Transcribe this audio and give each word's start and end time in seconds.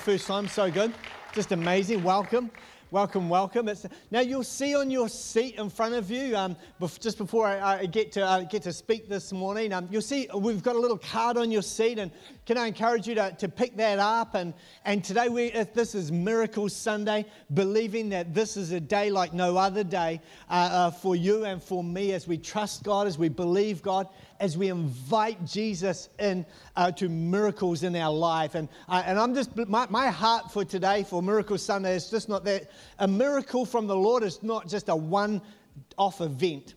first 0.00 0.26
time, 0.26 0.48
so 0.48 0.70
good. 0.70 0.94
Just 1.34 1.52
amazing. 1.52 2.02
Welcome. 2.02 2.50
Welcome, 2.90 3.28
welcome. 3.28 3.68
It's, 3.68 3.86
now 4.10 4.18
you'll 4.18 4.42
see 4.42 4.74
on 4.74 4.90
your 4.90 5.08
seat 5.08 5.54
in 5.54 5.70
front 5.70 5.94
of 5.94 6.10
you, 6.10 6.36
um, 6.36 6.56
just 6.98 7.18
before 7.18 7.46
I, 7.46 7.80
I 7.80 7.86
get 7.86 8.10
to 8.12 8.26
uh, 8.26 8.40
get 8.40 8.62
to 8.62 8.72
speak 8.72 9.08
this 9.08 9.32
morning, 9.32 9.72
um, 9.72 9.86
you'll 9.92 10.02
see 10.02 10.26
we've 10.34 10.62
got 10.62 10.74
a 10.74 10.78
little 10.80 10.98
card 10.98 11.36
on 11.36 11.52
your 11.52 11.62
seat, 11.62 12.00
and 12.00 12.10
can 12.46 12.58
I 12.58 12.66
encourage 12.66 13.06
you 13.06 13.14
to, 13.14 13.30
to 13.38 13.48
pick 13.48 13.76
that 13.76 14.00
up? 14.00 14.34
And 14.34 14.54
and 14.84 15.04
today 15.04 15.28
we 15.28 15.50
this 15.50 15.94
is 15.94 16.10
Miracle 16.10 16.68
Sunday, 16.68 17.26
believing 17.54 18.08
that 18.08 18.34
this 18.34 18.56
is 18.56 18.72
a 18.72 18.80
day 18.80 19.08
like 19.10 19.32
no 19.32 19.56
other 19.56 19.84
day 19.84 20.20
uh, 20.48 20.52
uh, 20.52 20.90
for 20.90 21.14
you 21.14 21.44
and 21.44 21.62
for 21.62 21.84
me 21.84 22.12
as 22.12 22.26
we 22.26 22.38
trust 22.38 22.82
God, 22.82 23.06
as 23.06 23.18
we 23.18 23.28
believe 23.28 23.82
God, 23.82 24.08
as 24.40 24.56
we 24.56 24.68
invite 24.68 25.44
Jesus 25.44 26.08
in 26.18 26.44
uh, 26.74 26.90
to 26.92 27.08
miracles 27.08 27.82
in 27.82 27.94
our 27.94 28.12
life. 28.12 28.54
And, 28.54 28.68
uh, 28.88 29.02
and 29.04 29.18
I'm 29.18 29.34
just, 29.34 29.54
my, 29.68 29.86
my 29.90 30.08
heart 30.08 30.50
for 30.50 30.64
today, 30.64 31.04
for 31.04 31.22
Miracle 31.22 31.58
Sunday, 31.58 31.94
is 31.94 32.10
just 32.10 32.28
not 32.28 32.42
that 32.44 32.70
a 32.98 33.06
miracle 33.06 33.66
from 33.66 33.86
the 33.86 33.94
Lord 33.94 34.22
is 34.22 34.42
not 34.42 34.66
just 34.66 34.88
a 34.88 34.96
one 34.96 35.42
off 35.96 36.20
event. 36.20 36.74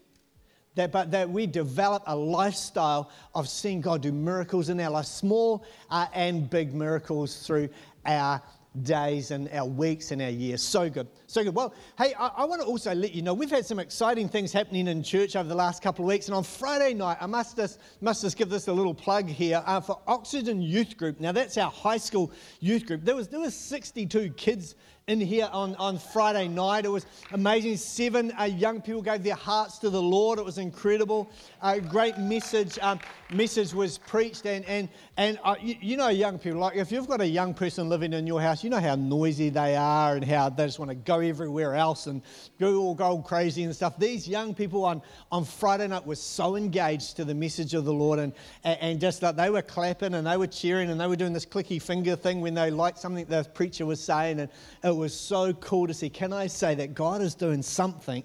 That, 0.76 0.92
but 0.92 1.12
that 1.12 1.30
we 1.30 1.46
develop 1.46 2.02
a 2.08 2.16
lifestyle 2.16 3.12
of 3.36 3.48
seeing 3.48 3.80
God 3.80 4.02
do 4.02 4.12
miracles 4.12 4.70
in 4.70 4.80
our 4.80 4.90
life, 4.90 5.06
small 5.06 5.64
uh, 5.92 6.08
and 6.14 6.50
big 6.50 6.74
miracles 6.74 7.46
through 7.46 7.70
our 8.08 8.42
days 8.82 9.32
and 9.32 9.50
our 9.52 9.66
weeks 9.66 10.12
and 10.12 10.22
our 10.22 10.30
years. 10.30 10.62
So 10.62 10.90
good. 10.90 11.08
So 11.28 11.44
good. 11.44 11.54
Well, 11.54 11.74
hey, 11.98 12.14
I, 12.18 12.28
I, 12.38 12.46
want 12.46 12.62
to 12.62 12.68
also 12.68 12.94
let 12.96 13.14
you 13.14 13.22
know 13.22 13.34
we've 13.34 13.52
had 13.52 13.66
some 13.66 13.80
exciting 13.80 14.28
things 14.28 14.52
happening 14.52 14.88
in 14.88 15.04
church 15.04 15.36
over 15.36 15.48
the 15.48 15.56
last 15.56 15.84
couple 15.84 16.06
of 16.06 16.10
weeks. 16.10 16.28
And 16.28 16.36
on 16.36 16.44
Friday 16.44 16.94
night, 16.94 17.18
I 17.22 17.28
must 17.28 17.56
just, 17.56 17.80
must 18.02 18.22
just 18.22 18.38
give 18.38 18.50
this 18.50 18.68
a 18.68 18.74
little 18.74 18.94
plug 18.94 19.30
here 19.30 19.62
uh, 19.66 19.80
for 19.80 20.00
Oxygen 20.08 20.62
Youth 20.62 20.98
Group. 20.98 21.20
Now, 21.20 21.32
that's 21.32 21.58
our 21.58 21.70
high 21.70 21.98
school 21.98 22.32
youth 22.60 22.86
group. 22.86 23.04
There 23.04 23.16
was, 23.16 23.28
there 23.28 23.40
was 23.40 23.56
62 23.56 24.32
kids 24.32 24.76
in 25.08 25.20
here 25.20 25.50
on, 25.52 25.76
on 25.76 25.98
Friday 25.98 26.48
night. 26.48 26.86
It 26.86 26.90
was 26.90 27.06
amazing. 27.32 27.76
Seven 27.76 28.32
uh, 28.40 28.44
young 28.46 28.82
people 28.82 29.02
gave 29.02 29.22
their 29.22 29.36
hearts 29.36 29.78
to 29.80 29.90
the 29.90 30.02
Lord. 30.02 30.40
It 30.40 30.46
was 30.46 30.58
incredible. 30.58 31.30
A 31.62 31.66
uh, 31.66 31.80
great 31.80 32.18
message 32.18 32.80
um, 32.80 33.00
message 33.34 33.74
was 33.74 33.98
preached. 33.98 34.46
And, 34.46 34.64
and, 34.66 34.88
and 35.18 35.40
uh, 35.44 35.56
you, 35.62 35.76
you, 35.82 35.98
know, 35.98 36.08
young 36.08 36.40
people, 36.40 36.60
like 36.60 36.78
if 36.78 36.92
you've 36.92 37.08
got 37.08 37.20
a 37.20 37.28
young 37.28 37.54
person 37.54 37.90
living 37.90 38.14
in 38.14 38.26
your 38.26 38.42
house, 38.42 38.64
you 38.64 38.70
know 38.70 38.80
how 38.80 38.96
noisy 38.96 39.50
they 39.50 39.76
are 39.76 40.16
and 40.16 40.24
how 40.24 40.50
they 40.50 40.66
just 40.66 40.80
want 40.80 40.90
to 40.90 40.96
go 40.96 41.20
everywhere 41.20 41.76
else 41.76 42.08
and 42.08 42.22
go 42.58 42.78
all 42.78 42.96
go 42.96 43.18
crazy 43.18 43.64
and 43.64 43.76
stuff. 43.76 44.00
These 44.00 44.28
young 44.28 44.54
people 44.54 44.86
on, 44.86 45.02
on 45.32 45.44
Friday 45.44 45.88
night 45.88 46.06
were 46.06 46.16
so 46.16 46.56
engaged 46.56 47.18
to 47.18 47.26
the 47.26 47.36
message 47.36 47.74
of 47.74 47.84
the 47.84 47.94
Lord 47.94 48.20
and, 48.20 48.32
and, 48.64 48.80
and 48.80 49.00
just 49.02 49.22
like 49.22 49.36
they 49.36 49.50
were 49.50 49.62
clapping 49.62 50.14
and 50.14 50.26
they 50.26 50.38
were 50.38 50.48
cheering 50.48 50.90
and 50.90 51.00
they 51.00 51.08
were 51.08 51.18
doing 51.18 51.34
this 51.34 51.46
clicky 51.46 51.82
finger 51.82 52.16
thing 52.16 52.40
when 52.40 52.54
they 52.54 52.72
liked 52.72 53.00
something 53.00 53.26
the 53.26 53.44
preacher 53.54 53.86
was 53.86 54.02
saying. 54.02 54.40
And 54.40 54.50
it 54.94 54.98
was 54.98 55.14
so 55.14 55.54
cool 55.54 55.88
to 55.88 55.94
see. 55.94 56.10
Can 56.10 56.32
I 56.32 56.48
say 56.48 56.76
that 56.76 56.94
God 56.94 57.22
is 57.22 57.36
doing 57.36 57.62
something 57.62 58.24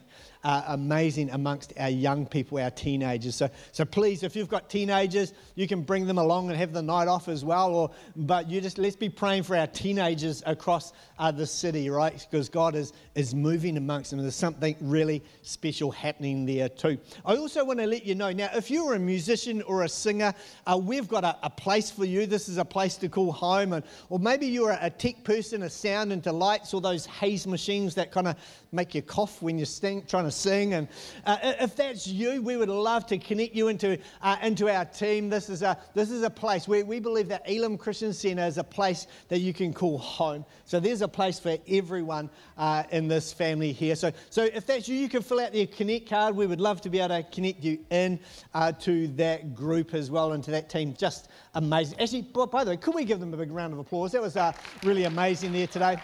amazing 0.69 1.31
amongst 1.31 1.73
our 1.79 1.91
young 1.91 2.25
people, 2.27 2.59
our 2.59 2.71
teenagers. 2.71 3.35
So, 3.35 3.51
so 3.73 3.85
please, 3.85 4.23
if 4.23 4.35
you've 4.35 4.49
got 4.49 4.71
teenagers, 4.71 5.35
you 5.57 5.69
can 5.69 5.83
bring 5.83 6.07
them 6.07 6.19
along 6.19 6.49
and 6.49 6.59
have 6.59 6.73
the 6.73 6.83
night 6.83 7.07
off 7.07 7.29
as 7.29 7.45
well. 7.45 7.75
Or, 7.75 7.91
but 8.17 8.49
you 8.49 8.61
just 8.61 8.79
let's 8.79 8.97
be 8.97 9.09
praying 9.09 9.43
for 9.43 9.57
our 9.57 9.67
teenagers 9.67 10.43
across 10.47 10.93
uh, 11.19 11.31
the 11.31 11.47
city, 11.47 11.91
right? 11.91 12.27
Because 12.31 12.49
God 12.49 12.75
is, 12.75 12.93
is 13.15 13.35
moving 13.35 13.77
amongst 13.77 14.11
them. 14.11 14.21
There's 14.21 14.35
something 14.35 14.75
really 14.81 15.23
special 15.43 15.91
happening 15.91 16.47
there 16.47 16.69
too. 16.69 16.99
I 17.27 17.37
also 17.37 17.65
want 17.65 17.81
to 17.81 17.87
let 17.87 18.07
you 18.07 18.15
know 18.15 18.33
now, 18.33 18.49
if 18.55 18.71
you're 18.71 18.95
a 18.95 18.99
musician 18.99 19.61
or 19.63 19.83
a 19.83 19.89
singer, 19.89 20.33
uh, 20.67 20.79
we've 20.81 21.09
got 21.09 21.25
a, 21.25 21.37
a, 21.43 21.51
place 21.51 21.91
for 21.91 22.05
you. 22.05 22.25
This 22.25 22.49
is 22.49 22.57
a 22.57 22.65
place 22.65 22.97
to 22.97 23.09
call 23.09 23.33
home. 23.33 23.73
And, 23.73 23.85
or 24.09 24.19
maybe 24.19 24.47
you're 24.47 24.79
a, 24.81 24.89
tech 24.89 25.25
person, 25.25 25.63
a 25.65 25.71
sound 25.71 26.13
into 26.13 26.33
lights, 26.33 26.73
or 26.73 26.81
those 26.81 27.05
haze 27.05 27.47
machines 27.47 27.95
that 27.97 28.13
kind 28.13 28.29
of 28.29 28.37
make 28.73 28.95
you 28.95 29.03
cough 29.03 29.43
when 29.43 29.59
you're 29.59 29.67
trying 30.09 30.25
to 30.25 30.31
sing. 30.39 30.75
And 30.75 30.89
uh, 31.27 31.39
if 31.43 31.77
that's 31.77 32.07
you, 32.07 32.43
we 32.43 32.57
would 32.57 32.69
love 32.69 33.07
to 33.07 33.19
connect 33.19 33.55
you 33.55 33.69
into, 33.69 33.99
uh, 34.23 34.37
into 34.43 34.69
our 34.69 34.85
team. 34.85 35.29
This 35.29 35.49
is, 35.49 35.63
a, 35.63 35.77
this 35.95 36.11
is 36.11 36.23
a 36.23 36.31
place 36.31 36.69
where 36.69 36.85
we 36.85 37.01
believe 37.01 37.29
that 37.29 37.49
Elim 37.49 37.79
Christian 37.79 38.13
Centre 38.13 38.45
is 38.45 38.59
a 38.59 38.65
place 38.65 39.07
that 39.29 39.41
you 39.41 39.53
can 39.53 39.73
call 39.73 39.99
home. 39.99 40.45
So 40.65 40.81
there's 40.81 41.03
a 41.03 41.09
place 41.09 41.39
for 41.39 41.57
everyone 41.69 42.31
uh, 42.57 42.85
in 42.91 43.09
this 43.09 43.33
family 43.33 43.73
here. 43.73 43.97
So, 43.97 44.13
so 44.31 44.45
if 44.45 44.67
that's 44.67 44.89
you, 44.89 44.97
you 44.97 45.09
can 45.09 45.23
fill 45.23 45.41
out 45.41 45.53
the 45.53 45.67
Connect 45.67 46.09
card. 46.09 46.35
We 46.35 46.47
would 46.47 46.61
love 46.61 46.81
to 46.83 46.91
be 46.91 46.99
able 46.99 47.17
to 47.17 47.23
connect 47.23 47.63
you 47.63 47.79
in 47.91 48.19
uh, 48.55 48.73
to 48.73 49.09
that 49.09 49.55
group 49.55 49.95
as 49.95 50.11
well 50.11 50.33
and 50.33 50.43
to 50.45 50.51
that 50.51 50.69
team. 50.69 50.95
Just 50.99 51.29
amazing. 51.55 52.01
Actually, 52.01 52.23
by 52.23 52.65
the 52.65 52.71
way, 52.71 52.77
could 52.77 52.95
we 52.95 53.05
give 53.05 53.21
them 53.21 53.33
a 53.35 53.37
big 53.37 53.51
round 53.51 53.73
of 53.73 53.79
applause? 53.79 54.13
That 54.13 54.23
was 54.23 54.37
uh, 54.37 54.53
really 54.85 55.05
amazing 55.05 55.53
there 55.53 55.67
today. 55.67 55.99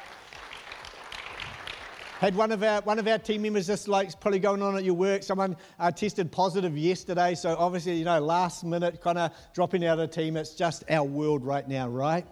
Had 2.21 2.37
one 2.37 2.53
of 2.53 2.63
our 2.63 2.81
one 2.83 3.01
of 3.01 3.09
our 3.09 3.19
team 3.19 3.43
members 3.43 3.67
just 3.67 3.89
like 3.89 4.19
probably 4.21 4.39
going 4.39 4.63
on 4.63 4.77
at 4.77 4.85
your 4.85 4.95
work. 4.95 5.25
Someone 5.25 5.57
uh, 5.81 5.91
tested 5.91 6.31
positive 6.31 6.79
yesterday, 6.79 7.35
so 7.35 7.57
obviously 7.59 7.97
you 7.97 8.05
know 8.05 8.21
last 8.21 8.65
minute 8.65 9.01
kind 9.01 9.19
of 9.19 9.33
dropping 9.53 9.85
out 9.85 9.99
of 9.99 10.11
the 10.11 10.15
team. 10.15 10.37
It's 10.37 10.55
just 10.55 10.85
our 10.89 11.03
world 11.03 11.45
right 11.45 11.69
now, 11.69 11.89
right? 11.89 12.25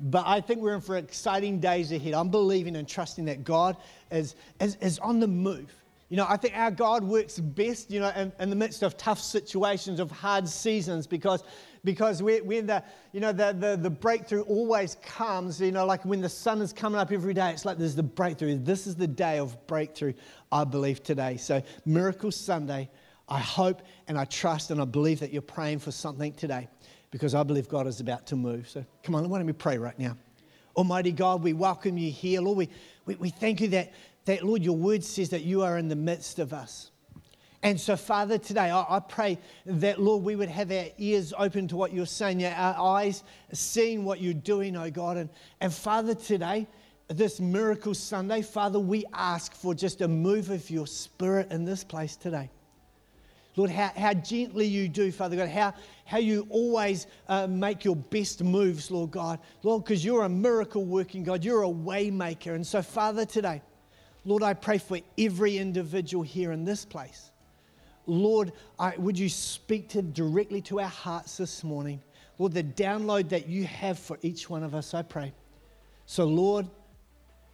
But 0.00 0.26
I 0.26 0.40
think 0.40 0.60
we're 0.60 0.74
in 0.74 0.80
for 0.80 0.96
exciting 0.96 1.60
days 1.60 1.92
ahead. 1.92 2.14
I'm 2.14 2.30
believing 2.30 2.74
and 2.74 2.88
trusting 2.88 3.26
that 3.26 3.44
God 3.44 3.76
is, 4.10 4.34
is, 4.60 4.76
is 4.80 4.98
on 4.98 5.20
the 5.20 5.28
move. 5.28 5.72
You 6.08 6.16
know, 6.16 6.26
I 6.28 6.36
think 6.36 6.56
our 6.56 6.72
God 6.72 7.04
works 7.04 7.38
best, 7.38 7.90
you 7.90 8.00
know, 8.00 8.10
in, 8.10 8.32
in 8.40 8.50
the 8.50 8.56
midst 8.56 8.82
of 8.82 8.96
tough 8.96 9.20
situations, 9.20 10.00
of 10.00 10.10
hard 10.10 10.48
seasons, 10.48 11.06
because 11.06 11.44
because 11.84 12.22
when 12.22 12.66
the, 12.66 12.82
you 13.12 13.20
know, 13.20 13.32
the, 13.32 13.52
the, 13.58 13.76
the 13.76 13.90
breakthrough 13.90 14.42
always 14.42 14.96
comes, 15.02 15.60
you 15.60 15.72
know, 15.72 15.84
like 15.84 16.04
when 16.04 16.20
the 16.20 16.28
sun 16.28 16.62
is 16.62 16.72
coming 16.72 17.00
up 17.00 17.10
every 17.10 17.34
day, 17.34 17.50
it's 17.50 17.64
like 17.64 17.76
there's 17.76 17.96
the 17.96 18.02
breakthrough. 18.04 18.56
This 18.58 18.86
is 18.86 18.94
the 18.94 19.06
day 19.06 19.38
of 19.38 19.66
breakthrough, 19.66 20.12
I 20.52 20.62
believe, 20.62 21.02
today. 21.02 21.36
So, 21.36 21.60
Miracle 21.84 22.30
Sunday, 22.30 22.88
I 23.28 23.40
hope 23.40 23.82
and 24.06 24.16
I 24.16 24.26
trust 24.26 24.70
and 24.70 24.80
I 24.80 24.84
believe 24.84 25.18
that 25.20 25.32
you're 25.32 25.42
praying 25.42 25.80
for 25.80 25.90
something 25.90 26.32
today 26.34 26.68
because 27.10 27.34
I 27.34 27.42
believe 27.42 27.68
God 27.68 27.88
is 27.88 27.98
about 27.98 28.26
to 28.28 28.36
move. 28.36 28.68
So, 28.68 28.84
come 29.02 29.16
on, 29.16 29.28
why 29.28 29.38
don't 29.38 29.46
we 29.46 29.52
pray 29.52 29.76
right 29.76 29.98
now? 29.98 30.16
Almighty 30.76 31.12
God, 31.12 31.42
we 31.42 31.52
welcome 31.52 31.98
you 31.98 32.12
here. 32.12 32.40
Lord, 32.40 32.58
we, 32.58 32.68
we, 33.06 33.16
we 33.16 33.30
thank 33.30 33.60
you 33.60 33.68
that, 33.68 33.92
that, 34.26 34.44
Lord, 34.44 34.62
your 34.62 34.76
word 34.76 35.02
says 35.02 35.30
that 35.30 35.42
you 35.42 35.62
are 35.62 35.78
in 35.78 35.88
the 35.88 35.96
midst 35.96 36.38
of 36.38 36.52
us. 36.52 36.91
And 37.62 37.80
so, 37.80 37.96
Father, 37.96 38.38
today 38.38 38.70
I, 38.70 38.96
I, 38.96 38.98
pray 38.98 39.38
that, 39.66 40.00
Lord, 40.00 40.24
we 40.24 40.34
would 40.34 40.48
have 40.48 40.72
our 40.72 40.86
ears 40.98 41.32
open 41.38 41.68
to 41.68 41.76
what 41.76 41.92
you're 41.92 42.06
saying, 42.06 42.44
our 42.44 42.98
eyes 42.98 43.22
seeing 43.52 44.04
what 44.04 44.20
you're 44.20 44.34
doing, 44.34 44.76
oh 44.76 44.90
God. 44.90 45.16
And, 45.16 45.30
and 45.60 45.72
Father, 45.72 46.14
today, 46.14 46.66
this 47.06 47.38
Miracle 47.38 47.94
Sunday, 47.94 48.42
Father, 48.42 48.80
we 48.80 49.04
ask 49.12 49.54
for 49.54 49.74
just 49.74 50.00
a 50.00 50.08
move 50.08 50.50
of 50.50 50.68
your 50.70 50.88
spirit 50.88 51.52
in 51.52 51.64
this 51.64 51.84
place 51.84 52.16
today. 52.16 52.50
Lord, 53.54 53.70
how, 53.70 53.92
how 53.94 54.14
gently 54.14 54.66
you 54.66 54.88
do, 54.88 55.12
Father 55.12 55.36
God, 55.36 55.48
how, 55.48 55.74
how 56.04 56.18
you 56.18 56.46
always 56.48 57.06
uh, 57.28 57.46
make 57.46 57.84
your 57.84 57.96
best 57.96 58.42
moves, 58.42 58.90
Lord 58.90 59.10
God. 59.10 59.38
Lord, 59.62 59.84
because 59.84 60.04
you're 60.04 60.24
a 60.24 60.28
miracle 60.28 60.84
working 60.84 61.22
God, 61.22 61.44
you're 61.44 61.62
a 61.62 61.68
way 61.68 62.10
maker. 62.10 62.54
And 62.54 62.66
so, 62.66 62.82
Father, 62.82 63.26
today, 63.26 63.60
Lord, 64.24 64.42
I 64.42 64.54
pray 64.54 64.78
for 64.78 64.98
every 65.18 65.58
individual 65.58 66.24
here 66.24 66.52
in 66.52 66.64
this 66.64 66.84
place. 66.84 67.31
Lord, 68.06 68.52
I, 68.78 68.96
would 68.96 69.18
you 69.18 69.28
speak 69.28 69.88
to 69.90 70.02
directly 70.02 70.60
to 70.62 70.80
our 70.80 70.88
hearts 70.88 71.36
this 71.36 71.62
morning? 71.62 72.02
Lord, 72.38 72.52
the 72.52 72.64
download 72.64 73.28
that 73.28 73.48
you 73.48 73.64
have 73.64 73.98
for 73.98 74.18
each 74.22 74.50
one 74.50 74.64
of 74.64 74.74
us, 74.74 74.94
I 74.94 75.02
pray. 75.02 75.32
So, 76.06 76.24
Lord, 76.24 76.68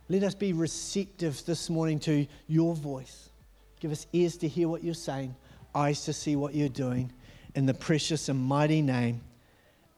let 0.08 0.22
us 0.22 0.34
be 0.34 0.53
receptive 0.53 1.44
this 1.44 1.69
morning 1.69 1.98
to 2.00 2.26
your 2.47 2.75
voice. 2.75 3.28
Give 3.81 3.92
us 3.92 4.06
ears 4.12 4.37
to 4.38 4.48
hear 4.48 4.69
what 4.69 4.82
you're 4.82 4.94
saying, 4.94 5.37
eyes 5.75 6.04
to 6.06 6.12
see 6.12 6.34
what 6.37 6.54
you're 6.54 6.69
doing. 6.69 7.12
In 7.54 7.66
the 7.66 7.75
precious 7.75 8.28
and 8.28 8.38
mighty 8.38 8.82
name, 8.82 9.20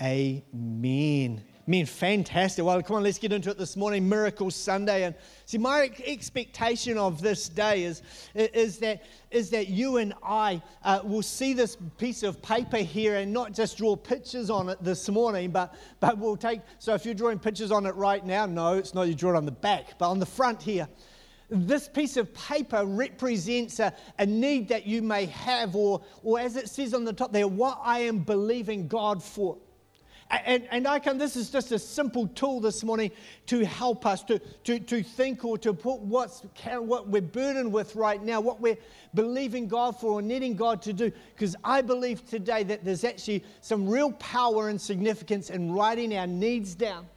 amen. 0.03 1.43
Man, 1.67 1.85
fantastic. 1.85 2.65
Well, 2.65 2.83
come 2.83 2.97
on, 2.97 3.03
let's 3.03 3.19
get 3.19 3.33
into 3.33 3.51
it 3.51 3.59
this 3.59 3.77
morning. 3.77 4.09
Miracle 4.09 4.51
Sunday. 4.51 5.05
And 5.05 5.15
see, 5.45 5.59
my 5.59 5.91
expectation 6.05 6.97
of 6.97 7.21
this 7.21 7.49
day 7.49 7.85
is, 7.85 8.03
is, 8.35 8.79
that, 8.79 9.05
is 9.31 9.51
that 9.51 9.69
you 9.69 9.99
and 9.99 10.15
I 10.23 10.63
uh, 10.83 11.01
will 11.05 11.23
see 11.23 11.53
this 11.53 11.77
piece 11.99 12.23
of 12.23 12.41
paper 12.41 12.79
here 12.79 13.17
and 13.17 13.33
not 13.33 13.53
just 13.53 13.77
draw 13.77 13.95
pictures 13.95 14.49
on 14.49 14.71
it 14.71 14.83
this 14.83 15.09
morning, 15.11 15.51
but, 15.51 15.75
but 16.01 16.17
we'll 16.17 16.37
take. 16.37 16.63
So 16.79 16.95
if 16.95 17.05
you're 17.05 17.15
drawing 17.15 17.39
pictures 17.39 17.71
on 17.71 17.85
it 17.85 17.95
right 17.95 18.25
now, 18.25 18.47
no, 18.47 18.75
it's 18.75 18.95
not 18.95 19.07
you 19.07 19.15
draw 19.15 19.35
it 19.35 19.37
on 19.37 19.45
the 19.45 19.53
back, 19.53 19.99
but 19.99 20.11
on 20.11 20.19
the 20.19 20.27
front 20.27 20.63
here. 20.63 20.89
This 21.51 21.89
piece 21.89 22.17
of 22.17 22.33
paper 22.33 22.87
represents 22.87 23.81
a, 23.81 23.93
a 24.19 24.25
need 24.25 24.69
that 24.69 24.87
you 24.87 25.03
may 25.03 25.27
have, 25.27 25.77
or, 25.77 26.01
or 26.23 26.41
as 26.41 26.57
it 26.57 26.71
says 26.71 26.95
on 26.95 27.05
the 27.05 27.13
top 27.13 27.33
there, 27.33 27.47
what 27.47 27.79
I 27.83 28.01
am 28.01 28.21
believing 28.21 28.89
God 28.89 29.23
for. 29.23 29.59
And, 30.31 30.67
and 30.71 30.87
I 30.87 31.01
can, 31.01 31.19
this 31.19 31.35
is 31.35 31.51
just 31.51 31.73
a 31.73 31.79
simple 31.79 32.29
tool 32.29 32.61
this 32.61 32.85
morning 32.85 33.11
to 33.47 33.65
help 33.65 34.07
us 34.07 34.23
to, 34.25 34.39
to, 34.65 34.79
to 34.79 35.03
think 35.03 35.45
or 35.45 35.59
to 35.59 35.75
put 35.75 36.01
what's, 36.01 36.43
what 36.65 37.09
we're 37.09 37.21
burdened 37.21 37.73
with 37.73 37.97
right 37.97 38.23
now, 38.23 38.41
what 38.41 38.61
we're 38.61 38.79
believing 39.15 39.67
God 39.67 39.99
for 39.99 40.13
or 40.13 40.23
needing 40.23 40.55
God 40.55 40.83
to 40.83 40.93
do. 40.93 41.11
Because 41.35 41.57
I 41.65 41.83
believe 41.83 42.25
today 42.29 42.63
that 42.63 42.85
there's 42.85 43.03
actually 43.03 43.45
some 43.61 43.89
real 43.89 44.13
power 44.13 44.69
and 44.69 44.81
significance 44.81 45.51
in 45.51 45.73
writing 45.73 46.17
our 46.17 46.29
needs 46.29 46.77
down 46.77 47.09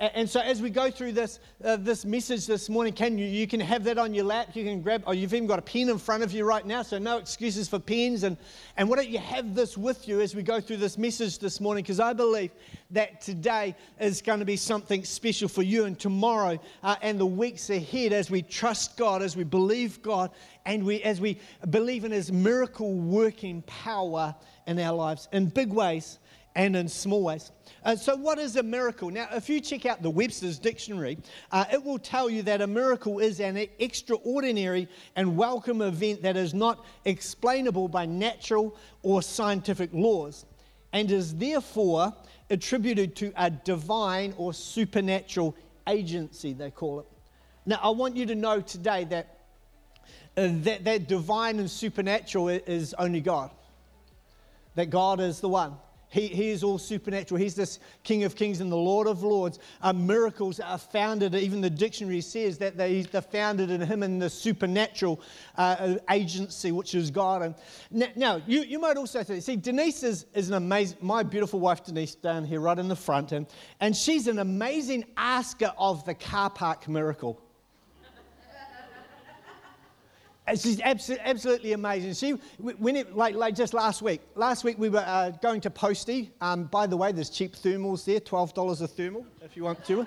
and 0.00 0.28
so 0.28 0.40
as 0.40 0.62
we 0.62 0.70
go 0.70 0.90
through 0.90 1.12
this, 1.12 1.40
uh, 1.62 1.76
this 1.76 2.06
message 2.06 2.46
this 2.46 2.70
morning, 2.70 2.94
can 2.94 3.18
you, 3.18 3.26
you 3.26 3.46
can 3.46 3.60
have 3.60 3.84
that 3.84 3.98
on 3.98 4.14
your 4.14 4.24
lap. 4.24 4.48
You 4.54 4.64
can 4.64 4.80
grab, 4.80 5.02
or 5.06 5.12
you've 5.12 5.34
even 5.34 5.46
got 5.46 5.58
a 5.58 5.62
pen 5.62 5.90
in 5.90 5.98
front 5.98 6.22
of 6.22 6.32
you 6.32 6.46
right 6.46 6.64
now, 6.64 6.80
so 6.80 6.96
no 6.98 7.18
excuses 7.18 7.68
for 7.68 7.78
pens. 7.78 8.22
And, 8.22 8.38
and 8.78 8.88
why 8.88 8.96
don't 8.96 9.10
you 9.10 9.18
have 9.18 9.54
this 9.54 9.76
with 9.76 10.08
you 10.08 10.22
as 10.22 10.34
we 10.34 10.42
go 10.42 10.58
through 10.58 10.78
this 10.78 10.96
message 10.96 11.38
this 11.38 11.60
morning? 11.60 11.82
Because 11.82 12.00
I 12.00 12.14
believe 12.14 12.50
that 12.92 13.20
today 13.20 13.76
is 14.00 14.22
going 14.22 14.38
to 14.38 14.46
be 14.46 14.56
something 14.56 15.04
special 15.04 15.48
for 15.48 15.62
you 15.62 15.84
and 15.84 15.98
tomorrow 15.98 16.58
uh, 16.82 16.96
and 17.02 17.20
the 17.20 17.26
weeks 17.26 17.68
ahead 17.68 18.14
as 18.14 18.30
we 18.30 18.40
trust 18.40 18.96
God, 18.96 19.20
as 19.20 19.36
we 19.36 19.44
believe 19.44 20.00
God, 20.00 20.30
and 20.64 20.82
we, 20.82 21.02
as 21.02 21.20
we 21.20 21.38
believe 21.68 22.04
in 22.06 22.10
His 22.10 22.32
miracle 22.32 22.94
working 22.94 23.60
power 23.62 24.34
in 24.66 24.78
our 24.78 24.94
lives 24.94 25.28
in 25.32 25.46
big 25.46 25.70
ways 25.70 26.18
and 26.54 26.76
in 26.76 26.88
small 26.88 27.22
ways. 27.22 27.52
Uh, 27.84 27.96
so, 27.96 28.16
what 28.16 28.38
is 28.38 28.56
a 28.56 28.62
miracle? 28.62 29.10
Now, 29.10 29.28
if 29.32 29.48
you 29.48 29.60
check 29.60 29.86
out 29.86 30.02
the 30.02 30.10
Webster's 30.10 30.58
Dictionary, 30.58 31.18
uh, 31.50 31.64
it 31.72 31.82
will 31.82 31.98
tell 31.98 32.28
you 32.28 32.42
that 32.42 32.60
a 32.60 32.66
miracle 32.66 33.20
is 33.20 33.40
an 33.40 33.56
extraordinary 33.78 34.88
and 35.16 35.36
welcome 35.36 35.80
event 35.80 36.22
that 36.22 36.36
is 36.36 36.52
not 36.52 36.84
explainable 37.04 37.88
by 37.88 38.04
natural 38.04 38.76
or 39.02 39.22
scientific 39.22 39.90
laws 39.92 40.44
and 40.92 41.10
is 41.10 41.34
therefore 41.36 42.12
attributed 42.50 43.16
to 43.16 43.32
a 43.36 43.48
divine 43.48 44.34
or 44.36 44.52
supernatural 44.52 45.56
agency, 45.86 46.52
they 46.52 46.70
call 46.70 47.00
it. 47.00 47.06
Now, 47.64 47.78
I 47.82 47.90
want 47.90 48.16
you 48.16 48.26
to 48.26 48.34
know 48.34 48.60
today 48.60 49.04
that 49.04 49.38
uh, 50.36 50.48
that, 50.62 50.84
that 50.84 51.08
divine 51.08 51.58
and 51.58 51.70
supernatural 51.70 52.48
is 52.48 52.94
only 52.94 53.20
God, 53.20 53.50
that 54.74 54.90
God 54.90 55.20
is 55.20 55.40
the 55.40 55.48
one. 55.48 55.74
He, 56.10 56.26
he 56.26 56.50
is 56.50 56.64
all 56.64 56.76
supernatural. 56.76 57.40
He's 57.40 57.54
this 57.54 57.78
King 58.02 58.24
of 58.24 58.34
Kings 58.34 58.60
and 58.60 58.70
the 58.70 58.76
Lord 58.76 59.06
of 59.06 59.22
Lords. 59.22 59.60
Uh, 59.80 59.92
miracles 59.92 60.58
are 60.58 60.76
founded, 60.76 61.34
even 61.36 61.60
the 61.60 61.70
dictionary 61.70 62.20
says 62.20 62.58
that 62.58 62.76
they, 62.76 63.02
they're 63.02 63.22
founded 63.22 63.70
in 63.70 63.80
Him 63.80 64.02
and 64.02 64.20
the 64.20 64.28
supernatural 64.28 65.20
uh, 65.56 65.94
agency, 66.10 66.72
which 66.72 66.96
is 66.96 67.10
God. 67.12 67.42
And 67.42 67.54
now, 67.90 68.08
now, 68.16 68.42
you, 68.46 68.62
you 68.62 68.80
might 68.80 68.96
also 68.96 69.22
say, 69.22 69.38
see, 69.38 69.56
Denise 69.56 70.02
is, 70.02 70.26
is 70.34 70.48
an 70.48 70.54
amazing, 70.54 70.98
my 71.00 71.22
beautiful 71.22 71.60
wife 71.60 71.84
Denise 71.84 72.16
down 72.16 72.44
here 72.44 72.60
right 72.60 72.78
in 72.78 72.88
the 72.88 72.96
front, 72.96 73.30
and, 73.30 73.46
and 73.78 73.96
she's 73.96 74.26
an 74.26 74.40
amazing 74.40 75.04
asker 75.16 75.72
of 75.78 76.04
the 76.04 76.14
car 76.14 76.50
park 76.50 76.88
miracle. 76.88 77.40
She's 80.56 80.80
absolutely 80.80 81.72
amazing. 81.72 82.14
She, 82.14 82.32
when 82.58 82.96
it, 82.96 83.16
like, 83.16 83.34
like 83.34 83.54
just 83.54 83.74
last 83.74 84.02
week, 84.02 84.20
last 84.34 84.64
week 84.64 84.78
we 84.78 84.88
were 84.88 85.04
uh, 85.06 85.30
going 85.42 85.60
to 85.62 85.70
Postie. 85.70 86.30
Um, 86.40 86.64
by 86.64 86.86
the 86.86 86.96
way, 86.96 87.12
there's 87.12 87.30
cheap 87.30 87.54
thermals 87.54 88.04
there, 88.04 88.20
$12 88.20 88.80
a 88.80 88.86
thermal 88.86 89.26
if 89.42 89.56
you 89.56 89.64
want 89.64 89.84
to. 89.86 90.06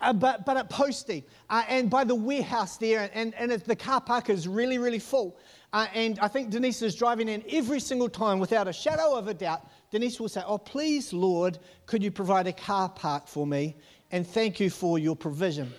Uh, 0.00 0.12
but, 0.12 0.46
but 0.46 0.56
at 0.56 0.70
Postie, 0.70 1.24
uh, 1.50 1.64
and 1.68 1.90
by 1.90 2.04
the 2.04 2.14
warehouse 2.14 2.76
there, 2.76 3.10
and, 3.14 3.34
and 3.34 3.50
the 3.50 3.74
car 3.74 4.00
park 4.00 4.30
is 4.30 4.46
really, 4.46 4.78
really 4.78 5.00
full. 5.00 5.36
Uh, 5.72 5.86
and 5.92 6.18
I 6.20 6.28
think 6.28 6.50
Denise 6.50 6.82
is 6.82 6.94
driving 6.94 7.28
in 7.28 7.42
every 7.50 7.80
single 7.80 8.08
time 8.08 8.38
without 8.38 8.68
a 8.68 8.72
shadow 8.72 9.16
of 9.16 9.28
a 9.28 9.34
doubt. 9.34 9.68
Denise 9.90 10.20
will 10.20 10.28
say, 10.28 10.42
Oh, 10.46 10.56
please, 10.56 11.12
Lord, 11.12 11.58
could 11.86 12.02
you 12.02 12.10
provide 12.10 12.46
a 12.46 12.52
car 12.52 12.88
park 12.88 13.26
for 13.26 13.46
me? 13.46 13.76
And 14.10 14.26
thank 14.26 14.60
you 14.60 14.70
for 14.70 14.98
your 14.98 15.16
provision 15.16 15.72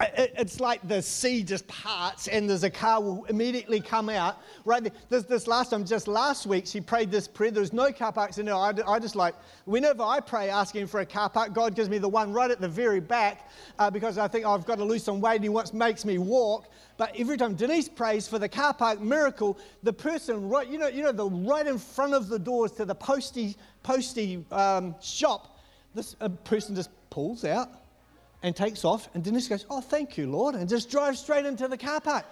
it's 0.00 0.60
like 0.60 0.86
the 0.88 1.02
sea 1.02 1.42
just 1.42 1.66
parts 1.68 2.26
and 2.28 2.48
there's 2.48 2.64
a 2.64 2.70
car 2.70 3.02
will 3.02 3.24
immediately 3.26 3.80
come 3.80 4.08
out 4.08 4.40
right? 4.64 4.84
There. 5.10 5.20
This, 5.28 5.46
last 5.46 5.70
time 5.70 5.84
just 5.84 6.08
last 6.08 6.46
week 6.46 6.66
she 6.66 6.80
prayed 6.80 7.10
this 7.10 7.28
prayer. 7.28 7.50
There's 7.50 7.72
no 7.72 7.92
car 7.92 8.12
parks 8.12 8.38
in 8.38 8.46
there 8.46 8.54
I, 8.54 8.72
I 8.86 8.98
just 8.98 9.14
like 9.14 9.34
whenever 9.66 10.02
i 10.02 10.20
pray 10.20 10.48
asking 10.48 10.86
for 10.86 11.00
a 11.00 11.06
car 11.06 11.28
park 11.28 11.52
god 11.52 11.74
gives 11.74 11.90
me 11.90 11.98
the 11.98 12.08
one 12.08 12.32
right 12.32 12.50
at 12.50 12.60
the 12.60 12.68
very 12.68 13.00
back 13.00 13.50
uh, 13.78 13.90
because 13.90 14.16
i 14.16 14.26
think 14.26 14.46
oh, 14.46 14.52
i've 14.52 14.64
got 14.64 14.78
to 14.78 14.84
lose 14.84 15.02
some 15.02 15.20
weight 15.20 15.36
and 15.36 15.44
he 15.44 15.50
wants 15.50 15.72
makes 15.72 16.04
me 16.04 16.18
walk. 16.18 16.68
But 16.96 17.14
every 17.18 17.36
time 17.36 17.54
denise 17.54 17.88
prays 17.88 18.26
for 18.26 18.38
the 18.38 18.48
car 18.48 18.72
park 18.72 19.00
miracle 19.00 19.58
the 19.82 19.92
person 19.92 20.48
right 20.48 20.68
you 20.68 20.78
know 20.78 20.88
you 20.88 21.02
know 21.02 21.12
the 21.12 21.28
right 21.28 21.66
in 21.66 21.78
front 21.78 22.14
of 22.14 22.28
the 22.28 22.38
doors 22.38 22.72
to 22.72 22.84
the 22.84 22.94
postie 22.94 23.56
postie 23.82 24.44
um, 24.50 24.94
shop 25.02 25.58
this 25.94 26.14
person 26.44 26.74
just 26.74 26.90
pulls 27.10 27.44
out 27.44 27.70
and 28.42 28.56
takes 28.56 28.84
off. 28.84 29.08
And 29.14 29.22
Denise 29.22 29.48
goes, 29.48 29.66
Oh, 29.70 29.80
thank 29.80 30.16
you, 30.16 30.30
Lord, 30.30 30.54
and 30.54 30.68
just 30.68 30.90
drives 30.90 31.20
straight 31.20 31.46
into 31.46 31.68
the 31.68 31.76
car 31.76 32.00
park. 32.00 32.24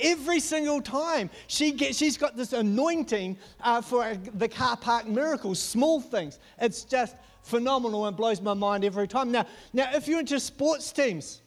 Every 0.00 0.40
single 0.40 0.80
time 0.80 1.30
she 1.46 1.72
gets, 1.72 1.98
she's 1.98 2.16
got 2.16 2.36
this 2.36 2.52
anointing 2.52 3.36
uh, 3.60 3.80
for 3.80 4.14
the 4.34 4.48
car 4.48 4.76
park 4.76 5.06
miracles, 5.06 5.58
small 5.58 6.00
things. 6.00 6.38
It's 6.58 6.84
just 6.84 7.16
phenomenal 7.42 8.06
and 8.06 8.16
blows 8.16 8.40
my 8.40 8.54
mind 8.54 8.84
every 8.84 9.08
time. 9.08 9.30
Now, 9.30 9.46
now 9.72 9.90
if 9.94 10.08
you're 10.08 10.20
into 10.20 10.38
sports 10.40 10.92
teams, 10.92 11.42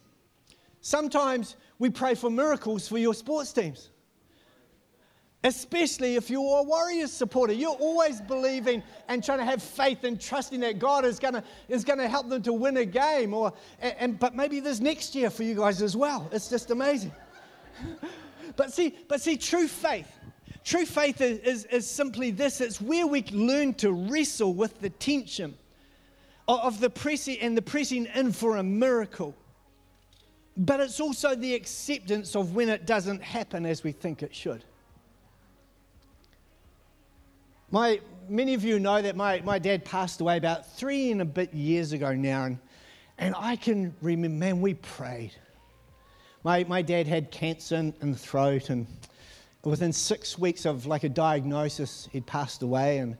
sometimes 0.81 1.55
we 1.77 1.89
pray 1.89 2.15
for 2.15 2.29
miracles 2.29 2.87
for 2.87 2.97
your 2.97 3.13
sports 3.13 3.53
teams. 3.53 3.89
Especially 5.43 6.15
if 6.15 6.29
you're 6.29 6.59
a 6.59 6.63
Warriors 6.63 7.13
supporter, 7.13 7.53
you're 7.53 7.71
always 7.71 8.19
believing 8.19 8.83
and 9.07 9.23
trying 9.23 9.37
to 9.37 9.45
have 9.45 9.63
faith 9.63 10.03
and 10.03 10.19
trusting 10.19 10.59
that 10.59 10.79
God 10.79 11.05
is 11.05 11.17
going 11.17 11.35
to 11.35 11.43
is 11.69 11.85
going 11.85 11.99
to 11.99 12.09
help 12.09 12.27
them 12.27 12.41
to 12.43 12.51
win 12.51 12.75
a 12.75 12.85
game. 12.85 13.33
Or, 13.33 13.53
and, 13.79 13.95
and, 13.99 14.19
but 14.19 14.35
maybe 14.35 14.59
there's 14.59 14.81
next 14.81 15.15
year 15.15 15.29
for 15.29 15.43
you 15.43 15.55
guys 15.55 15.81
as 15.81 15.95
well. 15.95 16.27
It's 16.33 16.49
just 16.49 16.71
amazing. 16.71 17.13
but 18.57 18.73
see, 18.73 18.97
but 19.07 19.21
see, 19.21 19.37
true 19.37 19.69
faith, 19.69 20.11
true 20.65 20.85
faith 20.85 21.21
is, 21.21 21.39
is, 21.39 21.65
is 21.65 21.89
simply 21.89 22.31
this: 22.31 22.59
it's 22.59 22.81
where 22.81 23.07
we 23.07 23.23
learn 23.31 23.75
to 23.75 23.93
wrestle 23.93 24.53
with 24.53 24.81
the 24.81 24.89
tension 24.89 25.57
of, 26.49 26.59
of 26.59 26.79
the 26.81 26.89
pressing 26.89 27.37
and 27.39 27.55
the 27.55 27.61
pressing 27.61 28.07
in 28.13 28.33
for 28.33 28.57
a 28.57 28.63
miracle. 28.63 29.33
But 30.57 30.81
it's 30.81 30.99
also 30.99 31.33
the 31.33 31.53
acceptance 31.53 32.35
of 32.35 32.55
when 32.55 32.67
it 32.67 32.85
doesn't 32.85 33.23
happen 33.23 33.65
as 33.65 33.85
we 33.85 33.93
think 33.93 34.21
it 34.21 34.35
should. 34.35 34.65
My, 37.71 37.99
many 38.27 38.55
of 38.55 38.63
you 38.63 38.79
know 38.79 38.99
that 38.99 39.15
my, 39.15 39.41
my 39.41 39.59
dad 39.59 39.85
passed 39.85 40.21
away 40.21 40.37
about 40.37 40.65
three 40.65 41.11
and 41.11 41.21
a 41.21 41.25
bit 41.25 41.53
years 41.53 41.91
ago 41.91 42.13
now, 42.13 42.45
and, 42.45 42.57
and 43.19 43.35
I 43.37 43.57
can 43.57 43.93
remember, 44.01 44.37
man, 44.37 44.59
we 44.59 44.73
prayed. 44.73 45.33
My, 46.43 46.63
my 46.63 46.81
dad 46.81 47.05
had 47.05 47.29
cancer 47.29 47.75
in, 47.75 47.93
the 48.11 48.17
throat, 48.17 48.71
and 48.71 48.87
within 49.63 49.93
six 49.93 50.39
weeks 50.39 50.65
of 50.65 50.87
like 50.87 51.03
a 51.03 51.09
diagnosis, 51.09 52.09
he'd 52.11 52.25
passed 52.25 52.63
away. 52.63 52.97
And, 52.97 53.17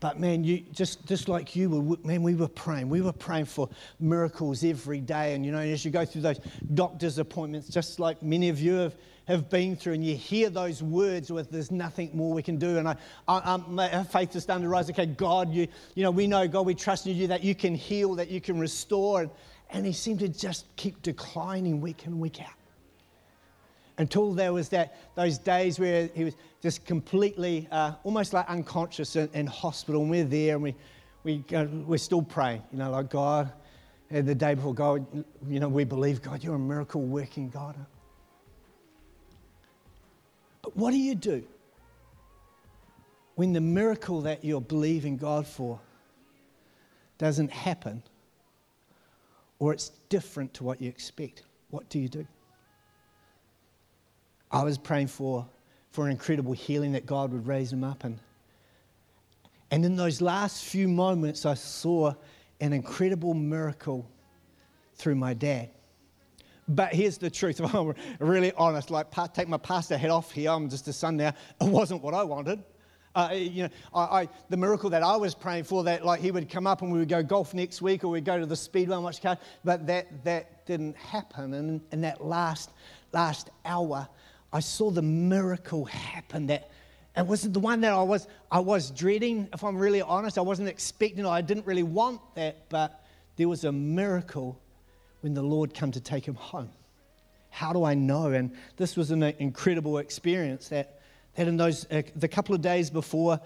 but 0.00 0.18
man, 0.18 0.44
you, 0.44 0.60
just, 0.72 1.06
just 1.06 1.28
like 1.28 1.54
you 1.54 1.68
were, 1.68 1.96
man, 2.04 2.22
we 2.22 2.34
were 2.34 2.48
praying. 2.48 2.88
We 2.88 3.02
were 3.02 3.12
praying 3.12 3.44
for 3.44 3.68
miracles 4.00 4.64
every 4.64 5.00
day. 5.00 5.34
And 5.34 5.44
you 5.44 5.52
know, 5.52 5.58
as 5.58 5.84
you 5.84 5.90
go 5.90 6.06
through 6.06 6.22
those 6.22 6.40
doctor's 6.72 7.18
appointments, 7.18 7.68
just 7.68 8.00
like 8.00 8.22
many 8.22 8.48
of 8.48 8.58
you 8.58 8.74
have, 8.76 8.96
have 9.28 9.50
been 9.50 9.76
through, 9.76 9.92
and 9.92 10.04
you 10.04 10.16
hear 10.16 10.48
those 10.48 10.82
words 10.82 11.30
with 11.30 11.50
there's 11.50 11.70
nothing 11.70 12.10
more 12.14 12.32
we 12.32 12.42
can 12.42 12.56
do. 12.56 12.78
And 12.78 12.88
I, 12.88 12.96
I, 13.28 13.58
my 13.68 14.02
faith 14.04 14.34
is 14.34 14.42
starting 14.42 14.64
to 14.64 14.70
rise. 14.70 14.88
Okay, 14.88 15.04
God, 15.04 15.52
you, 15.52 15.68
you 15.94 16.02
know, 16.02 16.10
we 16.10 16.26
know, 16.26 16.48
God, 16.48 16.64
we 16.64 16.74
trust 16.74 17.06
in 17.06 17.14
you 17.14 17.26
that 17.26 17.44
you 17.44 17.54
can 17.54 17.74
heal, 17.74 18.14
that 18.14 18.30
you 18.30 18.40
can 18.40 18.58
restore. 18.58 19.20
And, 19.22 19.30
and 19.68 19.86
he 19.86 19.92
seemed 19.92 20.20
to 20.20 20.28
just 20.28 20.64
keep 20.76 21.02
declining 21.02 21.80
week 21.80 22.06
in, 22.06 22.18
week 22.18 22.40
out. 22.40 22.59
Until 24.00 24.32
there 24.32 24.54
was 24.54 24.70
that, 24.70 24.96
those 25.14 25.36
days 25.36 25.78
where 25.78 26.08
he 26.14 26.24
was 26.24 26.34
just 26.62 26.86
completely, 26.86 27.68
uh, 27.70 27.92
almost 28.02 28.32
like 28.32 28.48
unconscious 28.48 29.14
in, 29.14 29.28
in, 29.34 29.46
hospital. 29.46 30.00
And 30.00 30.10
we're 30.10 30.24
there 30.24 30.54
and 30.54 30.62
we, 30.62 30.74
we, 31.22 31.44
uh, 31.54 31.66
we're 31.84 31.98
still 31.98 32.22
praying, 32.22 32.62
you 32.72 32.78
know, 32.78 32.90
like 32.90 33.10
God, 33.10 33.52
And 34.08 34.26
the 34.26 34.34
day 34.34 34.54
before 34.54 34.72
God, 34.72 35.06
you 35.46 35.60
know, 35.60 35.68
we 35.68 35.84
believe, 35.84 36.22
God, 36.22 36.42
you're 36.42 36.54
a 36.54 36.58
miracle 36.58 37.02
working 37.02 37.50
God. 37.50 37.76
But 40.62 40.74
what 40.74 40.92
do 40.92 40.96
you 40.96 41.14
do 41.14 41.44
when 43.34 43.52
the 43.52 43.60
miracle 43.60 44.22
that 44.22 44.42
you're 44.42 44.62
believing 44.62 45.18
God 45.18 45.46
for 45.46 45.78
doesn't 47.18 47.50
happen 47.50 48.02
or 49.58 49.74
it's 49.74 49.90
different 50.08 50.54
to 50.54 50.64
what 50.64 50.80
you 50.80 50.88
expect? 50.88 51.42
What 51.68 51.86
do 51.90 51.98
you 51.98 52.08
do? 52.08 52.26
I 54.50 54.64
was 54.64 54.78
praying 54.78 55.08
for, 55.08 55.46
for 55.90 56.04
an 56.06 56.10
incredible 56.10 56.52
healing 56.52 56.92
that 56.92 57.06
God 57.06 57.32
would 57.32 57.46
raise 57.46 57.72
him 57.72 57.84
up. 57.84 58.04
And, 58.04 58.18
and 59.70 59.84
in 59.84 59.96
those 59.96 60.20
last 60.20 60.64
few 60.64 60.88
moments, 60.88 61.46
I 61.46 61.54
saw 61.54 62.14
an 62.60 62.72
incredible 62.72 63.34
miracle 63.34 64.08
through 64.94 65.14
my 65.14 65.34
dad. 65.34 65.70
But 66.68 66.94
here's 66.94 67.18
the 67.18 67.30
truth. 67.30 67.60
If 67.64 67.74
I'm 67.74 67.94
really 68.18 68.52
honest, 68.56 68.90
like 68.90 69.06
take 69.34 69.48
my 69.48 69.56
pastor 69.56 69.96
head 69.96 70.10
off 70.10 70.30
here. 70.32 70.50
I'm 70.50 70.68
just 70.68 70.86
a 70.88 70.92
son 70.92 71.16
now. 71.16 71.34
It 71.60 71.68
wasn't 71.68 72.02
what 72.02 72.14
I 72.14 72.22
wanted. 72.22 72.62
Uh, 73.12 73.30
you 73.32 73.64
know, 73.64 73.68
I, 73.92 74.20
I, 74.22 74.28
the 74.50 74.56
miracle 74.56 74.88
that 74.90 75.02
I 75.02 75.16
was 75.16 75.34
praying 75.34 75.64
for, 75.64 75.82
that 75.82 76.06
like 76.06 76.20
he 76.20 76.30
would 76.30 76.48
come 76.48 76.68
up 76.68 76.82
and 76.82 76.92
we 76.92 77.00
would 77.00 77.08
go 77.08 77.24
golf 77.24 77.54
next 77.54 77.82
week, 77.82 78.04
or 78.04 78.08
we'd 78.08 78.24
go 78.24 78.38
to 78.38 78.46
the 78.46 78.54
speedway 78.54 78.94
and 78.94 79.02
watch 79.02 79.20
cars. 79.20 79.38
But 79.64 79.84
that 79.88 80.24
that 80.24 80.64
didn't 80.66 80.96
happen. 80.96 81.54
And 81.54 81.80
in 81.90 82.00
that 82.02 82.24
last 82.24 82.70
last 83.12 83.50
hour, 83.64 84.08
I 84.52 84.60
saw 84.60 84.90
the 84.90 85.02
miracle 85.02 85.84
happen. 85.84 86.46
That 86.46 86.70
it 87.16 87.26
wasn't 87.26 87.54
the 87.54 87.60
one 87.60 87.80
that 87.82 87.92
I 87.92 88.02
was, 88.02 88.26
I 88.50 88.60
was 88.60 88.90
dreading, 88.90 89.48
if 89.52 89.62
I'm 89.62 89.76
really 89.76 90.02
honest. 90.02 90.38
I 90.38 90.42
wasn't 90.42 90.68
expecting, 90.68 91.24
it. 91.24 91.28
I 91.28 91.40
didn't 91.40 91.66
really 91.66 91.82
want 91.82 92.20
that, 92.34 92.68
but 92.68 93.04
there 93.36 93.48
was 93.48 93.64
a 93.64 93.72
miracle 93.72 94.60
when 95.20 95.34
the 95.34 95.42
Lord 95.42 95.74
came 95.74 95.92
to 95.92 96.00
take 96.00 96.26
him 96.26 96.34
home. 96.34 96.70
How 97.50 97.72
do 97.72 97.84
I 97.84 97.94
know? 97.94 98.26
And 98.26 98.52
this 98.76 98.96
was 98.96 99.10
an 99.10 99.22
incredible 99.22 99.98
experience 99.98 100.68
that, 100.68 101.00
that 101.34 101.48
in 101.48 101.56
those, 101.56 101.86
uh, 101.90 102.02
the 102.16 102.28
couple 102.28 102.54
of 102.54 102.60
days 102.60 102.90
before, 102.90 103.40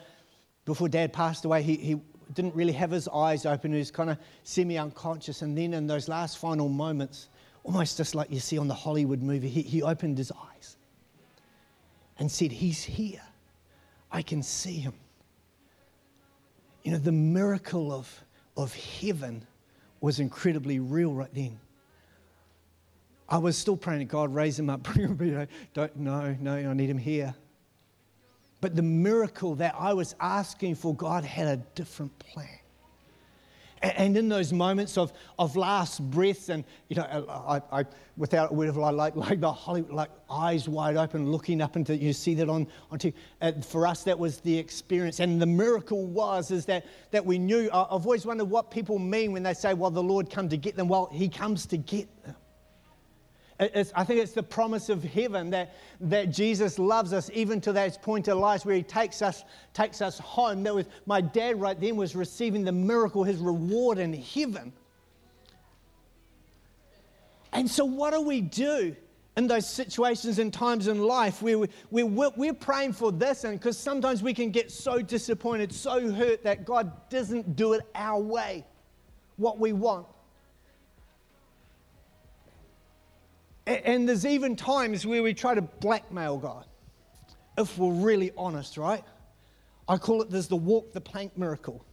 before 0.64 0.88
dad 0.88 1.12
passed 1.12 1.44
away, 1.44 1.62
he, 1.62 1.76
he 1.76 2.00
didn't 2.34 2.54
really 2.54 2.72
have 2.72 2.90
his 2.90 3.08
eyes 3.08 3.46
open. 3.46 3.72
He 3.72 3.78
was 3.78 3.90
kind 3.90 4.10
of 4.10 4.18
semi 4.42 4.78
unconscious. 4.78 5.42
And 5.42 5.56
then 5.56 5.74
in 5.74 5.86
those 5.86 6.08
last 6.08 6.38
final 6.38 6.68
moments, 6.68 7.28
almost 7.62 7.96
just 7.96 8.14
like 8.14 8.30
you 8.30 8.40
see 8.40 8.58
on 8.58 8.68
the 8.68 8.74
Hollywood 8.74 9.22
movie, 9.22 9.48
he, 9.48 9.62
he 9.62 9.82
opened 9.82 10.18
his 10.18 10.30
eyes 10.32 10.73
and 12.18 12.30
said, 12.30 12.52
He's 12.52 12.82
here. 12.82 13.22
I 14.10 14.22
can 14.22 14.42
see 14.42 14.78
him. 14.78 14.94
You 16.82 16.92
know, 16.92 16.98
the 16.98 17.12
miracle 17.12 17.92
of, 17.92 18.22
of 18.56 18.74
heaven 18.74 19.46
was 20.00 20.20
incredibly 20.20 20.78
real 20.78 21.12
right 21.12 21.32
then. 21.34 21.58
I 23.28 23.38
was 23.38 23.56
still 23.56 23.76
praying 23.76 24.00
to 24.00 24.04
God, 24.04 24.34
raise 24.34 24.58
him 24.58 24.70
up, 24.70 24.82
bring 24.94 25.00
him, 25.00 25.18
you 25.20 25.32
know, 25.32 25.46
don't, 25.72 25.96
no, 25.96 26.36
no, 26.40 26.54
I 26.54 26.74
need 26.74 26.90
him 26.90 26.98
here. 26.98 27.34
But 28.60 28.76
the 28.76 28.82
miracle 28.82 29.54
that 29.56 29.74
I 29.78 29.92
was 29.92 30.14
asking 30.20 30.76
for, 30.76 30.94
God 30.94 31.24
had 31.24 31.46
a 31.48 31.56
different 31.74 32.18
plan. 32.18 32.58
And 33.84 34.16
in 34.16 34.28
those 34.28 34.52
moments 34.52 34.96
of, 34.96 35.12
of 35.38 35.56
last 35.56 36.00
breath, 36.10 36.48
and 36.48 36.64
you 36.88 36.96
know, 36.96 37.02
I, 37.28 37.80
I 37.80 37.84
without 38.16 38.50
a 38.50 38.54
word 38.54 38.68
of 38.68 38.76
lie, 38.76 38.90
like, 38.90 39.14
like 39.16 39.40
the 39.40 39.52
Hollywood, 39.52 39.92
like 39.92 40.10
eyes 40.30 40.68
wide 40.68 40.96
open, 40.96 41.30
looking 41.30 41.60
up 41.60 41.76
into 41.76 41.96
you 41.96 42.12
see 42.12 42.34
that 42.34 42.48
on 42.48 42.66
on 42.90 42.98
TV. 42.98 43.12
Uh, 43.42 43.52
for 43.60 43.86
us, 43.86 44.02
that 44.04 44.18
was 44.18 44.40
the 44.40 44.56
experience, 44.56 45.20
and 45.20 45.40
the 45.40 45.46
miracle 45.46 46.06
was 46.06 46.50
is 46.50 46.64
that 46.66 46.86
that 47.10 47.24
we 47.24 47.38
knew. 47.38 47.68
I've 47.72 48.06
always 48.06 48.24
wondered 48.24 48.46
what 48.46 48.70
people 48.70 48.98
mean 48.98 49.32
when 49.32 49.42
they 49.42 49.54
say, 49.54 49.74
"Well, 49.74 49.90
the 49.90 50.02
Lord 50.02 50.30
come 50.30 50.48
to 50.48 50.56
get 50.56 50.76
them." 50.76 50.88
Well, 50.88 51.10
He 51.12 51.28
comes 51.28 51.66
to 51.66 51.76
get 51.76 52.08
them. 52.24 52.36
It's, 53.60 53.92
I 53.94 54.02
think 54.02 54.20
it's 54.20 54.32
the 54.32 54.42
promise 54.42 54.88
of 54.88 55.04
heaven 55.04 55.50
that, 55.50 55.76
that 56.00 56.30
Jesus 56.30 56.78
loves 56.78 57.12
us 57.12 57.30
even 57.32 57.60
to 57.62 57.72
that 57.72 58.02
point 58.02 58.26
of 58.26 58.38
life 58.38 58.64
where 58.64 58.74
he 58.74 58.82
takes 58.82 59.22
us, 59.22 59.44
takes 59.72 60.02
us 60.02 60.18
home. 60.18 60.64
That 60.64 60.74
was 60.74 60.86
my 61.06 61.20
dad 61.20 61.60
right 61.60 61.80
then 61.80 61.94
was 61.94 62.16
receiving 62.16 62.64
the 62.64 62.72
miracle, 62.72 63.22
his 63.22 63.38
reward 63.38 63.98
in 63.98 64.12
heaven. 64.12 64.72
And 67.52 67.70
so, 67.70 67.84
what 67.84 68.12
do 68.12 68.20
we 68.20 68.40
do 68.40 68.96
in 69.36 69.46
those 69.46 69.68
situations 69.68 70.40
and 70.40 70.52
times 70.52 70.88
in 70.88 71.00
life 71.00 71.40
where, 71.40 71.58
we, 71.58 71.68
we're, 72.02 72.30
we're 72.36 72.54
praying 72.54 72.94
for 72.94 73.12
this? 73.12 73.44
And 73.44 73.58
because 73.58 73.78
sometimes 73.78 74.20
we 74.20 74.34
can 74.34 74.50
get 74.50 74.72
so 74.72 75.00
disappointed, 75.00 75.72
so 75.72 76.10
hurt 76.10 76.42
that 76.42 76.64
God 76.64 77.08
doesn't 77.08 77.54
do 77.54 77.74
it 77.74 77.82
our 77.94 78.20
way, 78.20 78.64
what 79.36 79.60
we 79.60 79.72
want. 79.72 80.06
And 83.66 84.08
there's 84.08 84.26
even 84.26 84.56
times 84.56 85.06
where 85.06 85.22
we 85.22 85.32
try 85.32 85.54
to 85.54 85.62
blackmail 85.62 86.36
God, 86.38 86.66
if 87.56 87.78
we're 87.78 87.92
really 87.92 88.30
honest, 88.36 88.76
right? 88.76 89.02
I 89.88 89.96
call 89.96 90.22
it 90.22 90.30
there's 90.30 90.48
the 90.48 90.56
walk 90.56 90.92
the 90.92 91.00
plank 91.00 91.36
miracle. 91.38 91.84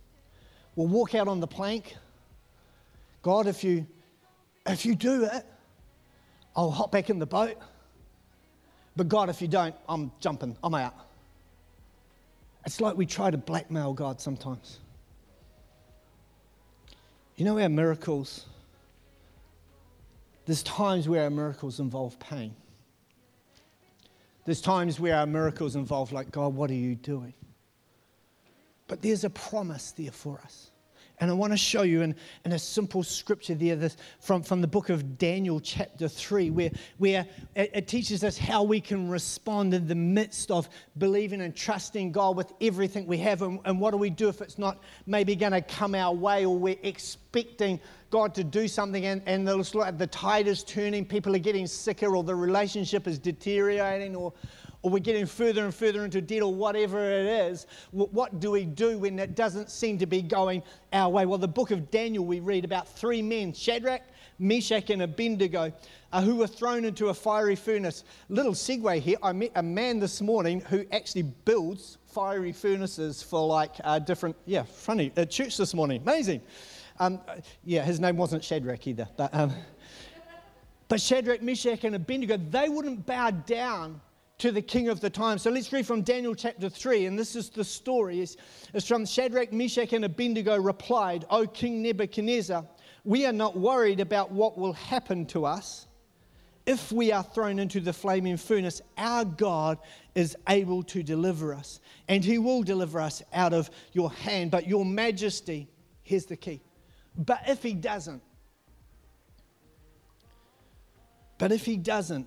We'll 0.76 0.88
walk 0.88 1.16
out 1.16 1.28
on 1.28 1.40
the 1.40 1.48
plank. 1.48 1.96
God, 3.22 3.48
if 3.48 3.64
you 3.64 3.86
if 4.66 4.86
you 4.86 4.96
do 4.96 5.24
it, 5.24 5.46
I'll 6.56 6.72
hop 6.72 6.92
back 6.92 7.10
in 7.10 7.20
the 7.20 7.26
boat. 7.26 7.58
But 8.96 9.08
God, 9.08 9.30
if 9.30 9.42
you 9.42 9.48
don't, 9.48 9.76
I'm 9.88 10.12
jumping, 10.20 10.58
I'm 10.64 10.76
out. 10.76 10.94
It's 12.66 12.82
like 12.82 12.98
we 12.98 13.06
try 13.06 13.32
to 13.32 13.38
blackmail 13.38 13.94
God 13.94 14.20
sometimes. 14.20 14.80
You 17.36 17.46
know 17.46 17.58
our 17.58 17.70
miracles 17.70 18.46
there's 20.46 20.64
times 20.64 21.08
where 21.08 21.24
our 21.24 21.30
miracles 21.30 21.80
involve 21.80 22.20
pain. 22.20 22.56
There's 24.46 24.62
times 24.62 25.00
where 25.00 25.16
our 25.16 25.28
miracles 25.28 25.76
involve, 25.76 26.12
like, 26.12 26.32
God, 26.32 26.56
what 26.56 26.72
are 26.72 26.76
you 26.76 26.96
doing? 26.96 27.34
But 28.88 29.02
there's 29.02 29.24
a 29.24 29.30
promise 29.30 29.92
there 29.92 30.12
for 30.12 30.40
us. 30.44 30.71
And 31.22 31.30
I 31.30 31.36
want 31.36 31.54
to 31.54 31.58
show 31.58 31.84
you 31.84 32.02
in, 32.02 32.16
in 32.46 32.54
a 32.54 32.60
simple 32.60 33.04
scripture 33.04 33.54
there 33.54 33.76
this, 33.76 33.96
from, 34.20 34.42
from 34.42 34.60
the 34.60 34.68
book 34.68 34.90
of 34.90 35.20
Daniel, 35.20 35.60
chapter 35.60 36.08
3, 36.08 36.50
where, 36.50 36.72
where 36.98 37.28
it, 37.56 37.70
it 37.76 37.88
teaches 37.88 38.24
us 38.24 38.40
how 38.40 38.64
we 38.64 38.82
can 38.82 39.08
respond 39.08 39.76
in 39.76 39.88
the 39.88 39.94
midst 39.94 40.50
of 40.50 40.68
believing 40.98 41.42
and 41.42 41.56
trusting 41.56 42.12
God 42.12 42.36
with 42.36 42.52
everything 42.60 43.06
we 43.06 43.20
have. 43.20 43.44
And, 43.44 43.60
and 43.66 43.80
what 43.80 43.92
do 43.92 43.98
we 43.98 44.10
do 44.10 44.30
if 44.30 44.42
it's 44.42 44.58
not 44.58 44.80
maybe 45.06 45.36
going 45.36 45.52
to 45.52 45.62
come 45.62 45.94
our 45.94 46.12
way 46.14 46.44
or 46.44 46.58
we're 46.58 46.76
expecting 46.82 47.80
God 48.10 48.34
to 48.34 48.44
do 48.44 48.68
something 48.68 49.06
and, 49.06 49.22
and 49.28 49.48
the, 49.48 49.94
the 49.96 50.08
tide 50.08 50.48
is 50.48 50.64
turning, 50.64 51.06
people 51.06 51.36
are 51.36 51.40
getting 51.40 51.68
sicker, 51.68 52.16
or 52.16 52.24
the 52.24 52.36
relationship 52.36 53.08
is 53.08 53.20
deteriorating, 53.20 54.16
or, 54.16 54.34
or 54.82 54.92
we're 54.92 55.00
getting 55.00 55.26
further 55.26 55.64
and 55.64 55.74
further 55.74 56.04
into 56.06 56.22
debt, 56.22 56.42
or 56.42 56.54
whatever 56.54 57.00
it 57.00 57.26
is, 57.26 57.68
what 57.92 58.40
do 58.40 58.52
we 58.52 58.66
do 58.66 58.98
when 58.98 59.20
it 59.20 59.36
doesn't 59.36 59.70
seem 59.70 59.98
to 60.00 60.06
be 60.06 60.22
going 60.22 60.64
our 60.92 61.10
way? 61.10 61.26
Well, 61.26 61.38
the 61.38 61.48
book 61.48 61.72
of 61.72 61.92
Daniel, 61.92 62.26
we 62.26 62.40
read 62.40 62.66
about 62.66 62.88
three 62.88 63.22
men 63.22 63.54
Shadrach, 63.54 64.02
Meshach, 64.40 64.90
and 64.90 65.04
Abednego, 65.04 65.72
uh, 66.12 66.22
who 66.22 66.36
were 66.36 66.48
thrown 66.48 66.84
into 66.84 67.10
a 67.10 67.14
fiery 67.14 67.56
furnace. 67.56 68.04
Little 68.30 68.54
segue 68.54 69.00
here 69.00 69.18
I 69.22 69.34
met 69.34 69.52
a 69.56 69.64
man 69.64 70.00
this 70.00 70.20
morning 70.20 70.62
who 70.62 70.86
actually 70.92 71.24
builds 71.24 72.00
fiery 72.08 72.52
furnaces 72.52 73.22
for 73.22 73.46
like 73.46 73.74
uh, 73.84 74.00
different, 74.00 74.36
yeah, 74.46 74.64
funny, 74.64 75.12
at 75.16 75.30
church 75.30 75.58
this 75.58 75.74
morning. 75.74 76.02
Amazing. 76.02 76.42
Um, 77.00 77.20
yeah, 77.64 77.84
his 77.84 78.00
name 78.00 78.18
wasn't 78.18 78.44
Shadrach 78.44 78.86
either. 78.88 79.08
But, 79.16 79.34
um, 79.34 79.54
but 80.88 81.00
Shadrach, 81.00 81.42
Meshach, 81.42 81.84
and 81.84 81.96
Abednego, 81.96 82.38
they 82.38 82.68
wouldn't 82.68 83.06
bow 83.06 83.32
down 83.32 84.02
to 84.42 84.52
the 84.52 84.62
king 84.62 84.90
of 84.90 85.00
the 85.00 85.10
time. 85.10 85.38
So 85.38 85.52
let's 85.52 85.72
read 85.72 85.86
from 85.86 86.02
Daniel 86.02 86.34
chapter 86.34 86.68
3, 86.68 87.06
and 87.06 87.18
this 87.18 87.36
is 87.36 87.52
the 87.52 87.64
story. 87.64 88.22
It's, 88.22 88.38
it's 88.74 88.88
from 88.88 89.06
Shadrach, 89.06 89.54
Meshach, 89.54 89.94
and 89.94 90.04
Abednego 90.04 90.58
replied, 90.58 91.26
O 91.30 91.46
King 91.46 91.84
Nebuchadnezzar, 91.84 92.66
we 93.04 93.28
are 93.28 93.34
not 93.34 93.56
worried 93.56 94.00
about 94.00 94.32
what 94.32 94.58
will 94.58 94.74
happen 94.74 95.28
to 95.28 95.46
us 95.46 95.86
if 96.66 96.92
we 96.92 97.12
are 97.12 97.22
thrown 97.22 97.60
into 97.60 97.80
the 97.80 97.94
flaming 97.94 98.36
furnace. 98.36 98.82
Our 98.98 99.26
God 99.26 99.78
is 100.16 100.36
able 100.50 100.82
to 100.84 101.04
deliver 101.04 101.54
us, 101.54 101.80
and 102.08 102.26
he 102.26 102.40
will 102.40 102.64
deliver 102.64 103.00
us 103.00 103.22
out 103.34 103.54
of 103.54 103.70
your 103.94 104.12
hand. 104.12 104.50
But 104.50 104.68
your 104.68 104.86
majesty, 104.86 105.70
here's 106.02 106.26
the 106.26 106.36
key 106.36 106.62
but 107.16 107.42
if 107.48 107.62
he 107.62 107.76
doesn't, 107.76 108.24
but 111.38 111.52
if 111.52 111.64
he 111.64 111.78
doesn't, 111.78 112.26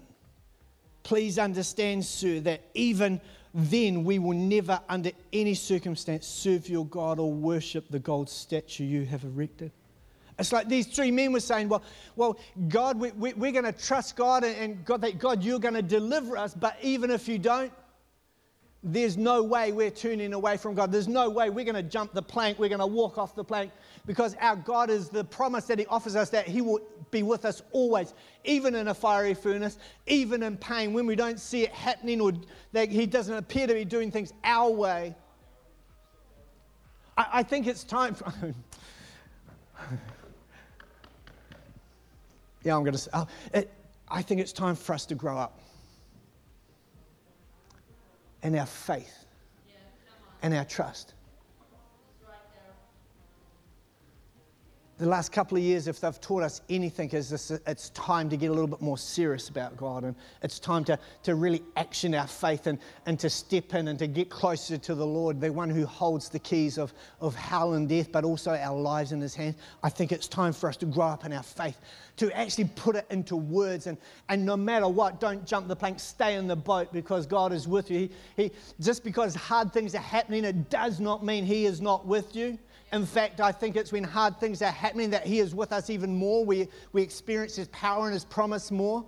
please 1.04 1.38
understand, 1.38 2.04
sir, 2.04 2.40
that 2.40 2.62
even 2.74 3.20
then 3.54 4.02
we 4.02 4.18
will 4.18 4.36
never, 4.36 4.80
under 4.88 5.12
any 5.32 5.54
circumstance, 5.54 6.26
serve 6.26 6.68
your 6.68 6.84
God 6.86 7.20
or 7.20 7.32
worship 7.32 7.84
the 7.88 8.00
gold 8.00 8.28
statue 8.28 8.82
you 8.82 9.04
have 9.04 9.22
erected. 9.22 9.70
It's 10.36 10.52
like 10.52 10.68
these 10.68 10.88
three 10.88 11.12
men 11.12 11.32
were 11.32 11.38
saying, 11.38 11.68
Well, 11.68 11.84
well 12.16 12.36
God, 12.68 12.98
we, 12.98 13.12
we, 13.12 13.34
we're 13.34 13.52
going 13.52 13.64
to 13.64 13.72
trust 13.72 14.16
God 14.16 14.42
and 14.42 14.84
God, 14.84 15.02
that 15.02 15.20
God, 15.20 15.44
you're 15.44 15.60
going 15.60 15.74
to 15.74 15.82
deliver 15.82 16.36
us, 16.36 16.54
but 16.54 16.76
even 16.82 17.12
if 17.12 17.28
you 17.28 17.38
don't, 17.38 17.72
there's 18.86 19.16
no 19.16 19.42
way 19.42 19.72
we're 19.72 19.90
turning 19.90 20.34
away 20.34 20.58
from 20.58 20.74
God. 20.74 20.92
There's 20.92 21.08
no 21.08 21.30
way 21.30 21.48
we're 21.48 21.64
going 21.64 21.74
to 21.74 21.82
jump 21.82 22.12
the 22.12 22.20
plank, 22.22 22.58
we're 22.58 22.68
going 22.68 22.80
to 22.80 22.86
walk 22.86 23.16
off 23.16 23.34
the 23.34 23.42
plank, 23.42 23.72
because 24.04 24.36
our 24.40 24.56
God 24.56 24.90
is 24.90 25.08
the 25.08 25.24
promise 25.24 25.64
that 25.64 25.78
He 25.78 25.86
offers 25.86 26.14
us 26.14 26.28
that 26.30 26.46
He 26.46 26.60
will 26.60 26.80
be 27.10 27.22
with 27.22 27.46
us 27.46 27.62
always, 27.72 28.12
even 28.44 28.74
in 28.74 28.88
a 28.88 28.94
fiery 28.94 29.32
furnace, 29.32 29.78
even 30.06 30.42
in 30.42 30.58
pain, 30.58 30.92
when 30.92 31.06
we 31.06 31.16
don't 31.16 31.40
see 31.40 31.62
it 31.62 31.72
happening 31.72 32.20
or 32.20 32.34
that 32.72 32.90
He 32.90 33.06
doesn't 33.06 33.34
appear 33.34 33.66
to 33.66 33.72
be 33.72 33.86
doing 33.86 34.10
things 34.10 34.34
our 34.44 34.70
way. 34.70 35.14
I, 37.16 37.26
I 37.32 37.42
think 37.42 37.66
it's 37.66 37.84
time 37.84 38.14
for. 38.14 38.30
yeah, 42.62 42.76
I'm 42.76 42.82
going 42.82 42.92
to 42.92 42.98
say, 42.98 43.10
uh, 43.14 43.24
it, 43.54 43.70
I 44.10 44.20
think 44.20 44.42
it's 44.42 44.52
time 44.52 44.76
for 44.76 44.92
us 44.92 45.06
to 45.06 45.14
grow 45.14 45.38
up 45.38 45.58
and 48.44 48.54
our 48.56 48.66
faith 48.66 49.24
and 50.42 50.54
our 50.54 50.64
trust. 50.64 51.13
The 54.96 55.06
last 55.06 55.32
couple 55.32 55.58
of 55.58 55.64
years, 55.64 55.88
if 55.88 56.00
they've 56.00 56.20
taught 56.20 56.44
us 56.44 56.60
anything, 56.68 57.10
is 57.10 57.28
this, 57.28 57.50
it's 57.50 57.90
time 57.90 58.30
to 58.30 58.36
get 58.36 58.50
a 58.50 58.52
little 58.52 58.68
bit 58.68 58.80
more 58.80 58.96
serious 58.96 59.48
about 59.48 59.76
God. 59.76 60.04
And 60.04 60.14
it's 60.42 60.60
time 60.60 60.84
to, 60.84 60.96
to 61.24 61.34
really 61.34 61.62
action 61.76 62.14
our 62.14 62.28
faith 62.28 62.68
and, 62.68 62.78
and 63.06 63.18
to 63.18 63.28
step 63.28 63.74
in 63.74 63.88
and 63.88 63.98
to 63.98 64.06
get 64.06 64.30
closer 64.30 64.78
to 64.78 64.94
the 64.94 65.06
Lord, 65.06 65.40
the 65.40 65.50
one 65.50 65.68
who 65.68 65.84
holds 65.84 66.28
the 66.28 66.38
keys 66.38 66.78
of, 66.78 66.94
of 67.20 67.34
hell 67.34 67.72
and 67.72 67.88
death, 67.88 68.12
but 68.12 68.22
also 68.22 68.52
our 68.52 68.78
lives 68.78 69.10
in 69.10 69.20
his 69.20 69.34
hands. 69.34 69.56
I 69.82 69.88
think 69.88 70.12
it's 70.12 70.28
time 70.28 70.52
for 70.52 70.68
us 70.68 70.76
to 70.76 70.86
grow 70.86 71.06
up 71.06 71.24
in 71.24 71.32
our 71.32 71.42
faith, 71.42 71.78
to 72.18 72.30
actually 72.30 72.70
put 72.76 72.94
it 72.94 73.06
into 73.10 73.34
words. 73.34 73.88
And, 73.88 73.98
and 74.28 74.46
no 74.46 74.56
matter 74.56 74.86
what, 74.86 75.18
don't 75.18 75.44
jump 75.44 75.66
the 75.66 75.76
plank, 75.76 75.98
stay 75.98 76.36
in 76.36 76.46
the 76.46 76.56
boat 76.56 76.92
because 76.92 77.26
God 77.26 77.52
is 77.52 77.66
with 77.66 77.90
you. 77.90 78.08
He, 78.36 78.44
he, 78.44 78.50
just 78.80 79.02
because 79.02 79.34
hard 79.34 79.72
things 79.72 79.96
are 79.96 79.98
happening, 79.98 80.44
it 80.44 80.70
does 80.70 81.00
not 81.00 81.24
mean 81.24 81.44
he 81.44 81.66
is 81.66 81.80
not 81.80 82.06
with 82.06 82.36
you. 82.36 82.58
In 82.94 83.04
fact, 83.04 83.40
I 83.40 83.50
think 83.50 83.74
it's 83.74 83.90
when 83.90 84.04
hard 84.04 84.38
things 84.38 84.62
are 84.62 84.70
happening 84.70 85.10
that 85.10 85.26
He 85.26 85.40
is 85.40 85.52
with 85.52 85.72
us 85.72 85.90
even 85.90 86.14
more. 86.14 86.44
We, 86.44 86.68
we 86.92 87.02
experience 87.02 87.56
His 87.56 87.66
power 87.68 88.04
and 88.04 88.14
His 88.14 88.24
promise 88.24 88.70
more. 88.70 89.04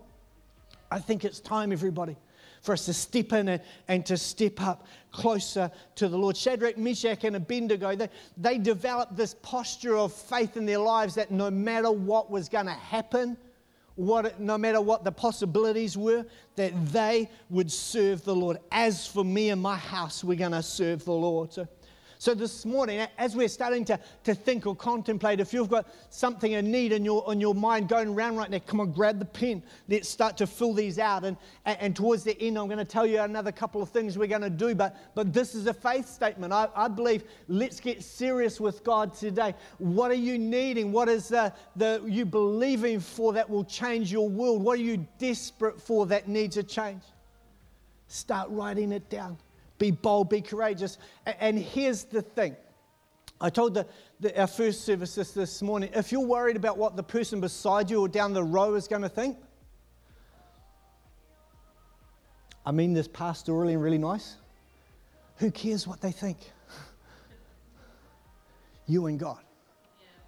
I 0.90 0.98
think 0.98 1.24
it's 1.24 1.38
time, 1.38 1.70
everybody, 1.70 2.16
for 2.62 2.72
us 2.72 2.84
to 2.86 2.92
step 2.92 3.32
in 3.32 3.48
and, 3.48 3.62
and 3.86 4.04
to 4.06 4.16
step 4.16 4.60
up 4.60 4.88
closer 5.12 5.70
to 5.94 6.08
the 6.08 6.18
Lord. 6.18 6.36
Shadrach, 6.36 6.76
Meshach, 6.76 7.22
and 7.22 7.36
Abednego, 7.36 7.94
they, 7.94 8.08
they 8.36 8.58
developed 8.58 9.16
this 9.16 9.34
posture 9.34 9.96
of 9.96 10.12
faith 10.12 10.56
in 10.56 10.66
their 10.66 10.78
lives 10.78 11.14
that 11.14 11.30
no 11.30 11.48
matter 11.48 11.92
what 11.92 12.28
was 12.28 12.48
going 12.48 12.66
to 12.66 12.72
happen, 12.72 13.36
what, 13.94 14.40
no 14.40 14.58
matter 14.58 14.80
what 14.80 15.04
the 15.04 15.12
possibilities 15.12 15.96
were, 15.96 16.26
that 16.56 16.72
they 16.92 17.30
would 17.50 17.70
serve 17.70 18.24
the 18.24 18.34
Lord. 18.34 18.58
As 18.72 19.06
for 19.06 19.24
me 19.24 19.50
and 19.50 19.62
my 19.62 19.76
house, 19.76 20.24
we're 20.24 20.36
going 20.36 20.52
to 20.52 20.62
serve 20.62 21.04
the 21.04 21.12
Lord. 21.12 21.52
So 21.52 21.68
so, 22.18 22.34
this 22.34 22.64
morning, 22.64 23.06
as 23.18 23.36
we're 23.36 23.48
starting 23.48 23.84
to, 23.86 24.00
to 24.24 24.34
think 24.34 24.66
or 24.66 24.74
contemplate, 24.74 25.38
if 25.38 25.52
you've 25.52 25.68
got 25.68 25.86
something, 26.08 26.54
a 26.54 26.62
need 26.62 26.92
in 26.92 27.04
your, 27.04 27.30
in 27.30 27.40
your 27.40 27.54
mind 27.54 27.88
going 27.88 28.14
around 28.14 28.36
right 28.36 28.50
now, 28.50 28.58
come 28.60 28.80
on, 28.80 28.92
grab 28.92 29.18
the 29.18 29.26
pen. 29.26 29.62
Let's 29.88 30.08
start 30.08 30.38
to 30.38 30.46
fill 30.46 30.72
these 30.72 30.98
out. 30.98 31.24
And, 31.24 31.36
and, 31.66 31.78
and 31.80 31.96
towards 31.96 32.24
the 32.24 32.40
end, 32.40 32.58
I'm 32.58 32.68
going 32.68 32.78
to 32.78 32.86
tell 32.86 33.06
you 33.06 33.20
another 33.20 33.52
couple 33.52 33.82
of 33.82 33.90
things 33.90 34.16
we're 34.16 34.28
going 34.28 34.40
to 34.42 34.50
do. 34.50 34.74
But, 34.74 34.96
but 35.14 35.32
this 35.34 35.54
is 35.54 35.66
a 35.66 35.74
faith 35.74 36.08
statement. 36.08 36.54
I, 36.54 36.68
I 36.74 36.88
believe 36.88 37.24
let's 37.48 37.80
get 37.80 38.02
serious 38.02 38.60
with 38.60 38.82
God 38.82 39.14
today. 39.14 39.54
What 39.76 40.10
are 40.10 40.14
you 40.14 40.38
needing? 40.38 40.92
What 40.92 41.10
is 41.10 41.28
the, 41.28 41.52
the, 41.76 42.02
you 42.06 42.24
believing 42.24 42.98
for 42.98 43.34
that 43.34 43.48
will 43.48 43.64
change 43.64 44.10
your 44.10 44.28
world? 44.28 44.62
What 44.62 44.78
are 44.78 44.82
you 44.82 45.06
desperate 45.18 45.80
for 45.80 46.06
that 46.06 46.28
needs 46.28 46.56
a 46.56 46.62
change? 46.62 47.02
Start 48.08 48.48
writing 48.50 48.92
it 48.92 49.10
down. 49.10 49.36
Be 49.78 49.90
bold, 49.90 50.30
be 50.30 50.40
courageous. 50.40 50.98
And 51.24 51.58
here's 51.58 52.04
the 52.04 52.22
thing 52.22 52.56
I 53.40 53.50
told 53.50 53.74
the, 53.74 53.86
the, 54.20 54.38
our 54.40 54.46
first 54.46 54.84
service 54.84 55.14
this, 55.14 55.32
this 55.32 55.60
morning 55.60 55.90
if 55.94 56.10
you're 56.10 56.26
worried 56.26 56.56
about 56.56 56.78
what 56.78 56.96
the 56.96 57.02
person 57.02 57.40
beside 57.40 57.90
you 57.90 58.00
or 58.00 58.08
down 58.08 58.32
the 58.32 58.42
row 58.42 58.74
is 58.74 58.88
going 58.88 59.02
to 59.02 59.08
think, 59.08 59.36
I 62.64 62.72
mean 62.72 62.94
this 62.94 63.08
pastorally 63.08 63.72
and 63.72 63.82
really 63.82 63.98
nice. 63.98 64.36
Who 65.36 65.50
cares 65.50 65.86
what 65.86 66.00
they 66.00 66.12
think? 66.12 66.38
You 68.88 69.06
and 69.06 69.18
God. 69.18 69.45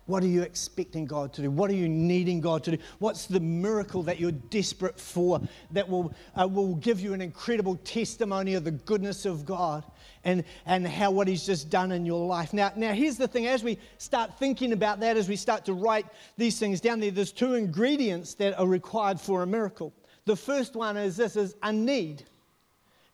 What 0.08 0.22
are 0.22 0.28
you 0.28 0.40
expecting 0.40 1.04
God 1.04 1.34
to 1.34 1.42
do? 1.42 1.50
What 1.50 1.68
are 1.68 1.74
you 1.74 1.86
needing 1.86 2.40
God 2.40 2.64
to 2.64 2.70
do? 2.70 2.82
What's 2.98 3.26
the 3.26 3.40
miracle 3.40 4.02
that 4.04 4.18
you're 4.18 4.32
desperate 4.32 4.98
for 4.98 5.38
that 5.72 5.86
will, 5.86 6.14
uh, 6.34 6.48
will 6.48 6.76
give 6.76 6.98
you 6.98 7.12
an 7.12 7.20
incredible 7.20 7.76
testimony 7.84 8.54
of 8.54 8.64
the 8.64 8.70
goodness 8.70 9.26
of 9.26 9.44
God 9.44 9.84
and, 10.24 10.44
and 10.64 10.88
how 10.88 11.10
what 11.10 11.28
He's 11.28 11.44
just 11.44 11.68
done 11.68 11.92
in 11.92 12.06
your 12.06 12.26
life? 12.26 12.54
Now, 12.54 12.72
now, 12.74 12.94
here's 12.94 13.18
the 13.18 13.28
thing 13.28 13.48
as 13.48 13.62
we 13.62 13.78
start 13.98 14.38
thinking 14.38 14.72
about 14.72 14.98
that, 15.00 15.18
as 15.18 15.28
we 15.28 15.36
start 15.36 15.66
to 15.66 15.74
write 15.74 16.06
these 16.38 16.58
things 16.58 16.80
down 16.80 17.00
there, 17.00 17.10
there's 17.10 17.30
two 17.30 17.52
ingredients 17.52 18.32
that 18.36 18.58
are 18.58 18.66
required 18.66 19.20
for 19.20 19.42
a 19.42 19.46
miracle. 19.46 19.92
The 20.24 20.36
first 20.36 20.74
one 20.74 20.96
is 20.96 21.18
this 21.18 21.36
is 21.36 21.54
a 21.62 21.70
need, 21.70 22.22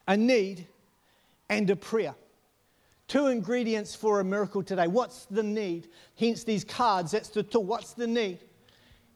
a 0.06 0.16
need 0.16 0.64
and 1.48 1.68
a 1.70 1.74
prayer. 1.74 2.14
Two 3.06 3.26
ingredients 3.26 3.94
for 3.94 4.20
a 4.20 4.24
miracle 4.24 4.62
today. 4.62 4.86
What's 4.86 5.26
the 5.26 5.42
need? 5.42 5.88
Hence 6.18 6.44
these 6.44 6.64
cards. 6.64 7.12
That's 7.12 7.28
the 7.28 7.42
tool. 7.42 7.64
What's 7.64 7.92
the 7.92 8.06
need? 8.06 8.38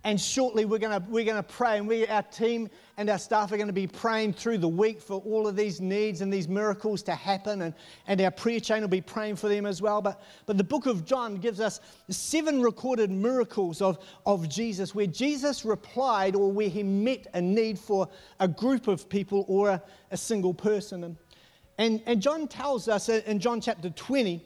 And 0.05 0.21
shortly 0.21 0.65
we're 0.65 0.79
gonna 0.79 1.05
we're 1.09 1.25
gonna 1.25 1.43
pray, 1.43 1.79
and 1.79 1.89
we, 1.89 2.07
our 2.07 2.23
team 2.23 2.69
and 2.97 3.11
our 3.11 3.19
staff 3.19 3.51
are 3.53 3.57
to 3.59 3.73
be 3.73 3.87
praying 3.87 4.33
through 4.33 4.59
the 4.59 4.69
week 4.69 5.01
for 5.01 5.21
all 5.21 5.49
of 5.49 5.57
these 5.57 5.81
needs 5.81 6.21
and 6.21 6.33
these 6.33 6.49
miracles 6.49 7.03
to 7.03 7.15
happen. 7.15 7.63
And, 7.63 7.75
and 8.07 8.21
our 8.21 8.31
prayer 8.31 8.61
chain 8.61 8.81
will 8.81 8.89
be 8.89 9.01
praying 9.01 9.37
for 9.37 9.49
them 9.49 9.67
as 9.67 9.83
well. 9.83 10.01
But, 10.01 10.23
but 10.47 10.57
the 10.57 10.65
book 10.65 10.87
of 10.87 11.05
John 11.05 11.37
gives 11.37 11.61
us 11.61 11.81
seven 12.11 12.63
recorded 12.63 13.11
miracles 13.11 13.83
of, 13.83 13.99
of 14.25 14.49
Jesus 14.49 14.95
where 14.95 15.07
Jesus 15.07 15.65
replied 15.65 16.37
or 16.37 16.51
where 16.53 16.69
he 16.69 16.83
met 16.83 17.27
a 17.35 17.41
need 17.41 17.79
for 17.79 18.09
a 18.41 18.49
group 18.49 18.89
of 18.89 19.09
people 19.09 19.45
or 19.49 19.71
a, 19.71 19.83
a 20.11 20.17
single 20.17 20.55
person. 20.55 21.05
And, 21.05 21.17
and, 21.79 22.03
and 22.07 22.21
John 22.21 22.49
tells 22.49 22.89
us 22.89 23.09
in 23.09 23.39
John 23.39 23.61
chapter 23.61 23.89
20, 23.89 24.45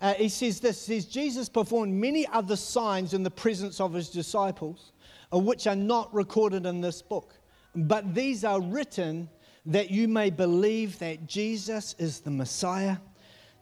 uh, 0.00 0.14
he 0.14 0.28
says 0.28 0.60
this 0.60 0.86
he 0.86 1.00
says, 1.00 1.10
Jesus 1.10 1.48
performed 1.48 1.94
many 1.94 2.26
other 2.26 2.56
signs 2.56 3.14
in 3.14 3.22
the 3.22 3.30
presence 3.30 3.80
of 3.80 3.94
his 3.94 4.10
disciples, 4.10 4.92
uh, 5.32 5.38
which 5.38 5.66
are 5.66 5.76
not 5.76 6.12
recorded 6.14 6.66
in 6.66 6.82
this 6.82 7.00
book. 7.00 7.32
But 7.74 8.14
these 8.14 8.44
are 8.44 8.60
written 8.60 9.30
that 9.66 9.90
you 9.90 10.08
may 10.08 10.28
believe 10.28 10.98
that 10.98 11.26
Jesus 11.26 11.94
is 11.98 12.20
the 12.20 12.30
Messiah, 12.30 12.98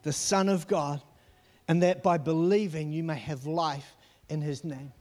the 0.03 0.11
Son 0.11 0.49
of 0.49 0.67
God, 0.67 1.01
and 1.69 1.81
that 1.81 2.03
by 2.03 2.17
believing 2.17 2.91
you 2.91 3.03
may 3.03 3.17
have 3.17 3.45
life 3.45 3.95
in 4.27 4.41
his 4.41 4.65
name. 4.65 4.91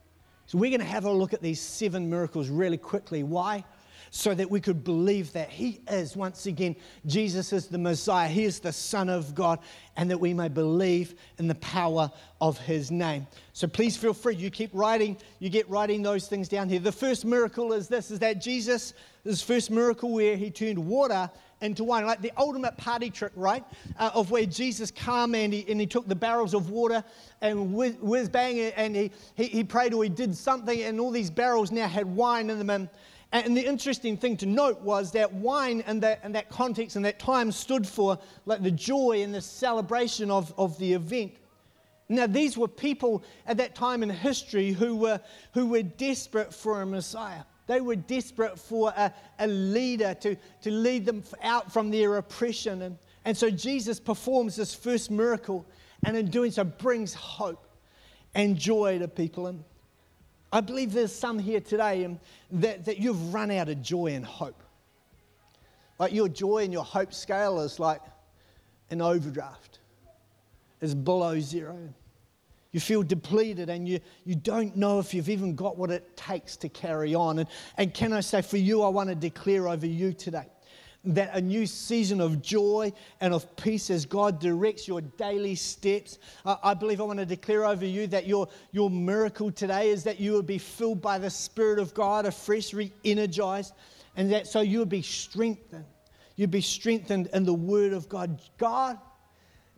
So, 0.46 0.58
we're 0.58 0.70
going 0.70 0.80
to 0.80 0.86
have 0.86 1.06
a 1.06 1.10
look 1.10 1.32
at 1.32 1.42
these 1.42 1.60
seven 1.60 2.08
miracles 2.08 2.48
really 2.48 2.76
quickly. 2.76 3.22
Why? 3.22 3.64
So 4.14 4.34
that 4.34 4.50
we 4.50 4.60
could 4.60 4.84
believe 4.84 5.32
that 5.32 5.48
He 5.48 5.80
is, 5.88 6.14
once 6.14 6.44
again, 6.44 6.76
Jesus 7.06 7.50
is 7.50 7.66
the 7.66 7.78
Messiah, 7.78 8.28
He 8.28 8.44
is 8.44 8.60
the 8.60 8.70
Son 8.70 9.08
of 9.08 9.34
God, 9.34 9.58
and 9.96 10.10
that 10.10 10.18
we 10.18 10.34
may 10.34 10.48
believe 10.48 11.14
in 11.38 11.48
the 11.48 11.54
power 11.56 12.12
of 12.38 12.58
His 12.58 12.90
name. 12.90 13.26
So 13.54 13.66
please 13.66 13.96
feel 13.96 14.12
free. 14.12 14.36
You 14.36 14.50
keep 14.50 14.68
writing, 14.74 15.16
you 15.38 15.48
get 15.48 15.66
writing 15.70 16.02
those 16.02 16.28
things 16.28 16.46
down 16.46 16.68
here. 16.68 16.78
The 16.78 16.92
first 16.92 17.24
miracle 17.24 17.72
is 17.72 17.88
this 17.88 18.10
is 18.10 18.18
that 18.18 18.38
Jesus, 18.38 18.92
this 19.24 19.40
first 19.40 19.70
miracle 19.70 20.12
where 20.12 20.36
He 20.36 20.50
turned 20.50 20.78
water 20.78 21.30
into 21.62 21.82
wine, 21.82 22.04
like 22.04 22.20
the 22.20 22.32
ultimate 22.36 22.76
party 22.76 23.08
trick, 23.08 23.32
right? 23.34 23.64
Uh, 23.98 24.10
of 24.14 24.30
where 24.30 24.44
Jesus 24.44 24.90
came 24.90 25.34
and 25.34 25.54
he, 25.54 25.64
and 25.68 25.80
he 25.80 25.86
took 25.86 26.06
the 26.06 26.14
barrels 26.14 26.52
of 26.52 26.68
water 26.68 27.02
and 27.40 27.72
whiz, 27.72 27.94
whiz 28.00 28.28
bang, 28.28 28.60
and 28.60 28.94
he, 28.94 29.10
he, 29.36 29.44
he 29.44 29.64
prayed 29.64 29.94
or 29.94 30.02
he 30.02 30.10
did 30.10 30.36
something, 30.36 30.82
and 30.82 31.00
all 31.00 31.10
these 31.10 31.30
barrels 31.30 31.72
now 31.72 31.88
had 31.88 32.04
wine 32.04 32.50
in 32.50 32.58
them. 32.58 32.68
And 32.68 32.88
and 33.32 33.56
the 33.56 33.66
interesting 33.66 34.16
thing 34.18 34.36
to 34.38 34.46
note 34.46 34.82
was 34.82 35.12
that 35.12 35.32
wine 35.32 35.82
and 35.86 36.02
that, 36.02 36.20
and 36.22 36.34
that 36.34 36.50
context 36.50 36.96
and 36.96 37.04
that 37.06 37.18
time 37.18 37.50
stood 37.50 37.86
for 37.86 38.18
like 38.44 38.62
the 38.62 38.70
joy 38.70 39.22
and 39.22 39.34
the 39.34 39.40
celebration 39.40 40.30
of, 40.30 40.52
of 40.58 40.78
the 40.78 40.92
event. 40.92 41.32
Now, 42.10 42.26
these 42.26 42.58
were 42.58 42.68
people 42.68 43.24
at 43.46 43.56
that 43.56 43.74
time 43.74 44.02
in 44.02 44.10
history 44.10 44.72
who 44.72 44.96
were, 44.96 45.20
who 45.54 45.66
were 45.66 45.82
desperate 45.82 46.52
for 46.52 46.82
a 46.82 46.86
Messiah. 46.86 47.42
They 47.66 47.80
were 47.80 47.96
desperate 47.96 48.58
for 48.58 48.92
a, 48.94 49.14
a 49.38 49.46
leader 49.46 50.14
to, 50.20 50.36
to 50.62 50.70
lead 50.70 51.06
them 51.06 51.22
out 51.42 51.72
from 51.72 51.90
their 51.90 52.16
oppression. 52.16 52.82
And, 52.82 52.98
and 53.24 53.34
so 53.34 53.48
Jesus 53.48 53.98
performs 53.98 54.56
this 54.56 54.74
first 54.74 55.10
miracle, 55.10 55.64
and 56.04 56.16
in 56.16 56.28
doing 56.28 56.50
so, 56.50 56.64
brings 56.64 57.14
hope 57.14 57.66
and 58.34 58.58
joy 58.58 58.98
to 58.98 59.08
people. 59.08 59.46
And 59.46 59.64
I 60.52 60.60
believe 60.60 60.92
there's 60.92 61.14
some 61.14 61.38
here 61.38 61.60
today 61.60 62.04
um, 62.04 62.20
that, 62.50 62.84
that 62.84 62.98
you've 62.98 63.32
run 63.32 63.50
out 63.50 63.70
of 63.70 63.80
joy 63.80 64.08
and 64.08 64.24
hope. 64.24 64.62
Like 65.98 66.12
your 66.12 66.28
joy 66.28 66.64
and 66.64 66.72
your 66.72 66.84
hope 66.84 67.14
scale 67.14 67.60
is 67.60 67.80
like 67.80 68.02
an 68.90 69.00
overdraft, 69.00 69.78
is 70.82 70.94
below 70.94 71.40
zero. 71.40 71.78
You 72.72 72.80
feel 72.80 73.02
depleted 73.02 73.70
and 73.70 73.88
you, 73.88 74.00
you 74.24 74.34
don't 74.34 74.76
know 74.76 74.98
if 74.98 75.14
you've 75.14 75.28
even 75.28 75.54
got 75.54 75.78
what 75.78 75.90
it 75.90 76.16
takes 76.16 76.56
to 76.58 76.68
carry 76.68 77.14
on. 77.14 77.38
And, 77.38 77.48
and 77.78 77.92
can 77.94 78.12
I 78.12 78.20
say, 78.20 78.42
for 78.42 78.56
you, 78.56 78.82
I 78.82 78.88
want 78.88 79.08
to 79.08 79.14
declare 79.14 79.68
over 79.68 79.86
you 79.86 80.12
today 80.12 80.46
that 81.04 81.34
a 81.34 81.40
new 81.40 81.66
season 81.66 82.20
of 82.20 82.40
joy 82.40 82.92
and 83.20 83.34
of 83.34 83.56
peace 83.56 83.90
as 83.90 84.06
God 84.06 84.38
directs 84.38 84.86
your 84.86 85.00
daily 85.00 85.56
steps. 85.56 86.18
I 86.44 86.74
believe 86.74 87.00
I 87.00 87.04
want 87.04 87.18
to 87.18 87.26
declare 87.26 87.64
over 87.66 87.84
you 87.84 88.06
that 88.08 88.26
your, 88.26 88.48
your 88.70 88.88
miracle 88.88 89.50
today 89.50 89.90
is 89.90 90.04
that 90.04 90.20
you 90.20 90.32
will 90.32 90.42
be 90.42 90.58
filled 90.58 91.02
by 91.02 91.18
the 91.18 91.30
Spirit 91.30 91.80
of 91.80 91.92
God, 91.92 92.24
afresh, 92.24 92.72
re 92.72 92.92
energized, 93.04 93.74
and 94.16 94.30
that 94.32 94.46
so 94.46 94.60
you 94.60 94.78
will 94.78 94.86
be 94.86 95.02
strengthened. 95.02 95.86
You'd 96.36 96.50
be 96.50 96.60
strengthened 96.60 97.28
in 97.34 97.44
the 97.44 97.54
Word 97.54 97.92
of 97.92 98.08
God. 98.08 98.40
God, 98.56 98.98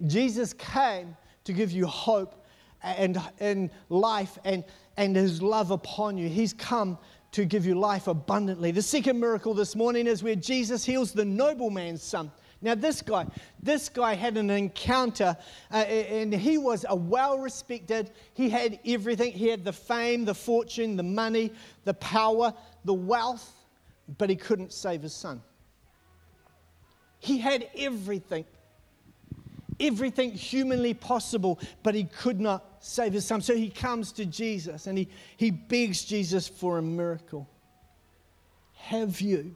Jesus 0.06 0.52
came 0.52 1.16
to 1.44 1.52
give 1.52 1.72
you 1.72 1.87
hope 1.87 2.44
and, 2.82 3.20
and 3.40 3.70
life 3.88 4.38
and, 4.44 4.62
and 4.96 5.16
His 5.16 5.40
love 5.40 5.70
upon 5.70 6.18
you. 6.18 6.28
He's 6.28 6.52
come 6.52 6.98
to 7.34 7.44
give 7.44 7.66
you 7.66 7.74
life 7.74 8.06
abundantly. 8.06 8.70
The 8.70 8.80
second 8.80 9.18
miracle 9.18 9.54
this 9.54 9.74
morning 9.74 10.06
is 10.06 10.22
where 10.22 10.36
Jesus 10.36 10.84
heals 10.84 11.12
the 11.12 11.24
nobleman's 11.24 12.00
son. 12.00 12.30
Now, 12.62 12.76
this 12.76 13.02
guy, 13.02 13.26
this 13.60 13.88
guy 13.88 14.14
had 14.14 14.36
an 14.36 14.50
encounter, 14.50 15.36
uh, 15.72 15.76
and 15.76 16.32
he 16.32 16.58
was 16.58 16.86
a 16.88 16.94
well 16.94 17.40
respected, 17.40 18.12
he 18.34 18.48
had 18.48 18.78
everything. 18.86 19.32
He 19.32 19.48
had 19.48 19.64
the 19.64 19.72
fame, 19.72 20.24
the 20.24 20.34
fortune, 20.34 20.96
the 20.96 21.02
money, 21.02 21.52
the 21.82 21.94
power, 21.94 22.54
the 22.84 22.94
wealth, 22.94 23.52
but 24.16 24.30
he 24.30 24.36
couldn't 24.36 24.72
save 24.72 25.02
his 25.02 25.12
son. 25.12 25.42
He 27.18 27.38
had 27.38 27.68
everything, 27.76 28.44
everything 29.80 30.30
humanly 30.30 30.94
possible, 30.94 31.58
but 31.82 31.96
he 31.96 32.04
could 32.04 32.40
not 32.40 32.73
save 32.84 33.14
his 33.14 33.24
son. 33.24 33.40
So 33.40 33.56
he 33.56 33.70
comes 33.70 34.12
to 34.12 34.26
Jesus 34.26 34.86
and 34.86 34.98
he, 34.98 35.08
he 35.36 35.50
begs 35.50 36.04
Jesus 36.04 36.46
for 36.46 36.78
a 36.78 36.82
miracle. 36.82 37.48
Have 38.74 39.20
you? 39.20 39.54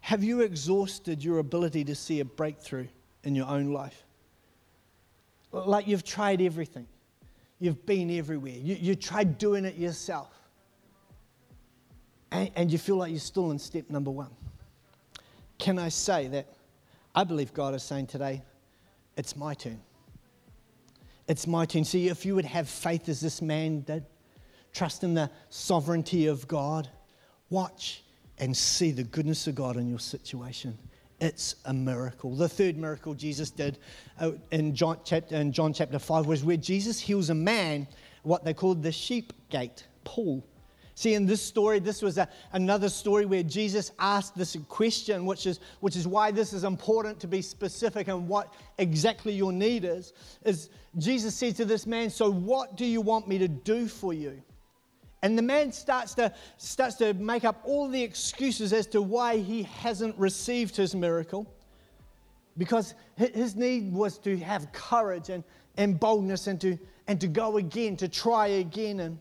Have 0.00 0.22
you 0.22 0.40
exhausted 0.40 1.22
your 1.22 1.40
ability 1.40 1.84
to 1.84 1.94
see 1.94 2.20
a 2.20 2.24
breakthrough 2.24 2.86
in 3.24 3.34
your 3.34 3.48
own 3.48 3.72
life? 3.72 4.04
Like 5.52 5.88
you've 5.88 6.04
tried 6.04 6.40
everything, 6.40 6.86
you've 7.58 7.84
been 7.84 8.10
everywhere, 8.16 8.54
you, 8.56 8.76
you 8.76 8.94
tried 8.94 9.36
doing 9.36 9.64
it 9.64 9.74
yourself, 9.74 10.32
and, 12.30 12.50
and 12.54 12.70
you 12.70 12.78
feel 12.78 12.94
like 12.96 13.10
you're 13.10 13.18
still 13.18 13.50
in 13.50 13.58
step 13.58 13.90
number 13.90 14.12
one. 14.12 14.30
Can 15.58 15.76
I 15.76 15.88
say 15.88 16.28
that 16.28 16.46
I 17.12 17.24
believe 17.24 17.52
God 17.52 17.74
is 17.74 17.82
saying 17.82 18.06
today, 18.06 18.42
it's 19.16 19.34
my 19.34 19.54
turn. 19.54 19.80
It's 21.30 21.46
my 21.46 21.64
turn. 21.64 21.84
See, 21.84 22.08
if 22.08 22.26
you 22.26 22.34
would 22.34 22.44
have 22.44 22.68
faith 22.68 23.08
as 23.08 23.20
this 23.20 23.40
man 23.40 23.82
did, 23.82 24.04
trust 24.72 25.04
in 25.04 25.14
the 25.14 25.30
sovereignty 25.48 26.26
of 26.26 26.48
God, 26.48 26.88
watch 27.50 28.02
and 28.38 28.56
see 28.56 28.90
the 28.90 29.04
goodness 29.04 29.46
of 29.46 29.54
God 29.54 29.76
in 29.76 29.88
your 29.88 30.00
situation. 30.00 30.76
It's 31.20 31.54
a 31.66 31.72
miracle. 31.72 32.34
The 32.34 32.48
third 32.48 32.76
miracle 32.76 33.14
Jesus 33.14 33.52
did 33.52 33.78
uh, 34.18 34.32
in 34.50 34.74
John, 34.74 34.98
chapter, 35.04 35.36
in 35.36 35.52
John 35.52 35.72
chapter 35.72 36.00
5 36.00 36.26
was 36.26 36.42
where 36.42 36.56
Jesus 36.56 36.98
heals 36.98 37.30
a 37.30 37.34
man, 37.34 37.86
what 38.24 38.44
they 38.44 38.52
called 38.52 38.82
the 38.82 38.90
sheep 38.90 39.32
gate, 39.50 39.86
Paul. 40.02 40.44
See, 40.96 41.14
in 41.14 41.26
this 41.26 41.40
story, 41.40 41.78
this 41.78 42.02
was 42.02 42.18
a, 42.18 42.28
another 42.54 42.88
story 42.88 43.24
where 43.24 43.44
Jesus 43.44 43.92
asked 44.00 44.36
this 44.36 44.56
question, 44.68 45.24
which 45.26 45.46
is, 45.46 45.60
which 45.78 45.94
is 45.94 46.08
why 46.08 46.32
this 46.32 46.52
is 46.52 46.64
important 46.64 47.20
to 47.20 47.28
be 47.28 47.40
specific 47.40 48.08
and 48.08 48.26
what 48.26 48.52
exactly 48.78 49.32
your 49.32 49.52
need 49.52 49.84
is. 49.84 50.12
Is 50.44 50.70
Jesus 50.98 51.34
said 51.34 51.56
to 51.56 51.64
this 51.64 51.86
man, 51.86 52.10
So 52.10 52.30
what 52.30 52.76
do 52.76 52.84
you 52.84 53.00
want 53.00 53.28
me 53.28 53.38
to 53.38 53.48
do 53.48 53.86
for 53.86 54.12
you? 54.12 54.42
And 55.22 55.36
the 55.36 55.42
man 55.42 55.70
starts 55.70 56.14
to, 56.14 56.32
starts 56.56 56.96
to 56.96 57.12
make 57.14 57.44
up 57.44 57.60
all 57.64 57.88
the 57.88 58.02
excuses 58.02 58.72
as 58.72 58.86
to 58.88 59.02
why 59.02 59.36
he 59.36 59.64
hasn't 59.64 60.16
received 60.18 60.76
his 60.76 60.94
miracle. 60.94 61.46
Because 62.56 62.94
his 63.16 63.54
need 63.54 63.92
was 63.92 64.18
to 64.18 64.36
have 64.38 64.72
courage 64.72 65.28
and, 65.28 65.44
and 65.76 66.00
boldness 66.00 66.46
and 66.46 66.60
to, 66.62 66.78
and 67.06 67.20
to 67.20 67.28
go 67.28 67.58
again, 67.58 67.96
to 67.98 68.08
try 68.08 68.46
again. 68.48 69.00
And 69.00 69.18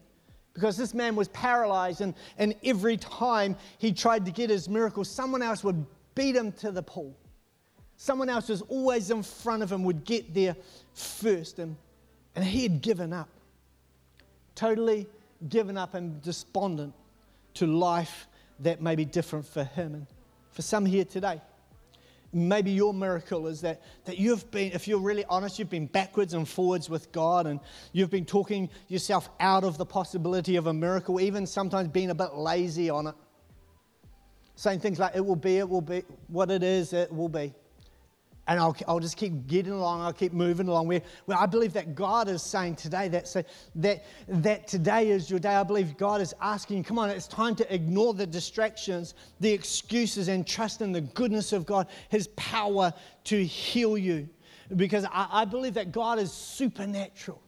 because 0.53 0.77
this 0.77 0.93
man 0.93 1.15
was 1.15 1.27
paralyzed, 1.29 2.01
and, 2.01 2.15
and 2.37 2.55
every 2.63 2.97
time 2.97 3.55
he 3.77 3.91
tried 3.91 4.25
to 4.25 4.31
get 4.31 4.49
his 4.49 4.67
miracle, 4.67 5.03
someone 5.03 5.41
else 5.41 5.63
would 5.63 5.85
beat 6.15 6.35
him 6.35 6.51
to 6.53 6.71
the 6.71 6.81
pool. 6.83 7.15
Someone 8.01 8.29
else 8.29 8.47
was 8.47 8.61
always 8.61 9.11
in 9.11 9.23
front 9.23 9.61
of 9.61 9.69
him, 9.69 9.83
would 9.83 10.05
get 10.05 10.33
there 10.33 10.55
first. 10.93 11.59
And, 11.59 11.75
and 12.33 12.45
he 12.45 12.63
had 12.63 12.81
given 12.81 13.11
up. 13.11 13.27
Totally 14.55 15.05
given 15.49 15.77
up 15.77 15.95
and 15.95 16.21
despondent 16.21 16.93
to 17.55 17.67
life 17.67 18.27
that 18.61 18.81
may 18.81 18.95
be 18.95 19.03
different 19.03 19.45
for 19.45 19.65
him. 19.65 19.95
And 19.95 20.07
for 20.51 20.61
some 20.61 20.85
here 20.85 21.03
today, 21.03 21.41
maybe 22.31 22.71
your 22.71 22.93
miracle 22.93 23.47
is 23.47 23.59
that, 23.61 23.81
that 24.05 24.17
you've 24.17 24.49
been, 24.49 24.71
if 24.71 24.87
you're 24.87 25.01
really 25.01 25.25
honest, 25.25 25.59
you've 25.59 25.69
been 25.69 25.87
backwards 25.87 26.33
and 26.33 26.47
forwards 26.47 26.89
with 26.89 27.11
God 27.11 27.47
and 27.47 27.59
you've 27.91 28.09
been 28.09 28.25
talking 28.25 28.69
yourself 28.87 29.29
out 29.41 29.65
of 29.65 29.77
the 29.77 29.85
possibility 29.85 30.55
of 30.55 30.67
a 30.67 30.73
miracle, 30.73 31.19
even 31.19 31.45
sometimes 31.45 31.89
being 31.89 32.11
a 32.11 32.15
bit 32.15 32.33
lazy 32.33 32.89
on 32.89 33.07
it. 33.07 33.15
Saying 34.55 34.79
things 34.79 34.99
like, 34.99 35.17
it 35.17 35.25
will 35.25 35.35
be, 35.35 35.57
it 35.57 35.67
will 35.67 35.81
be, 35.81 36.03
what 36.29 36.49
it 36.49 36.63
is, 36.63 36.93
it 36.93 37.13
will 37.13 37.27
be 37.27 37.53
and 38.49 38.59
I'll, 38.59 38.75
I'll 38.87 38.99
just 38.99 39.15
keep 39.15 39.45
getting 39.45 39.73
along, 39.73 40.01
I'll 40.01 40.11
keep 40.11 40.33
moving 40.33 40.67
along. 40.67 40.87
Where, 40.87 41.03
where 41.25 41.37
I 41.37 41.45
believe 41.45 41.71
that 41.73 41.93
God 41.93 42.27
is 42.27 42.41
saying 42.41 42.77
today 42.77 43.07
that, 43.09 43.27
say, 43.27 43.45
that, 43.75 44.03
that 44.27 44.67
today 44.67 45.11
is 45.11 45.29
your 45.29 45.39
day. 45.39 45.53
I 45.53 45.61
believe 45.61 45.95
God 45.97 46.19
is 46.19 46.33
asking, 46.41 46.83
come 46.83 46.97
on, 46.97 47.11
it's 47.11 47.27
time 47.27 47.55
to 47.57 47.73
ignore 47.73 48.15
the 48.15 48.25
distractions, 48.25 49.13
the 49.39 49.51
excuses, 49.51 50.29
and 50.29 50.47
trust 50.47 50.81
in 50.81 50.91
the 50.91 51.01
goodness 51.01 51.53
of 51.53 51.67
God, 51.67 51.87
His 52.09 52.27
power 52.29 52.91
to 53.25 53.45
heal 53.45 53.95
you. 53.95 54.27
Because 54.75 55.05
I, 55.05 55.27
I 55.31 55.45
believe 55.45 55.75
that 55.75 55.91
God 55.91 56.17
is 56.17 56.31
supernatural. 56.31 57.41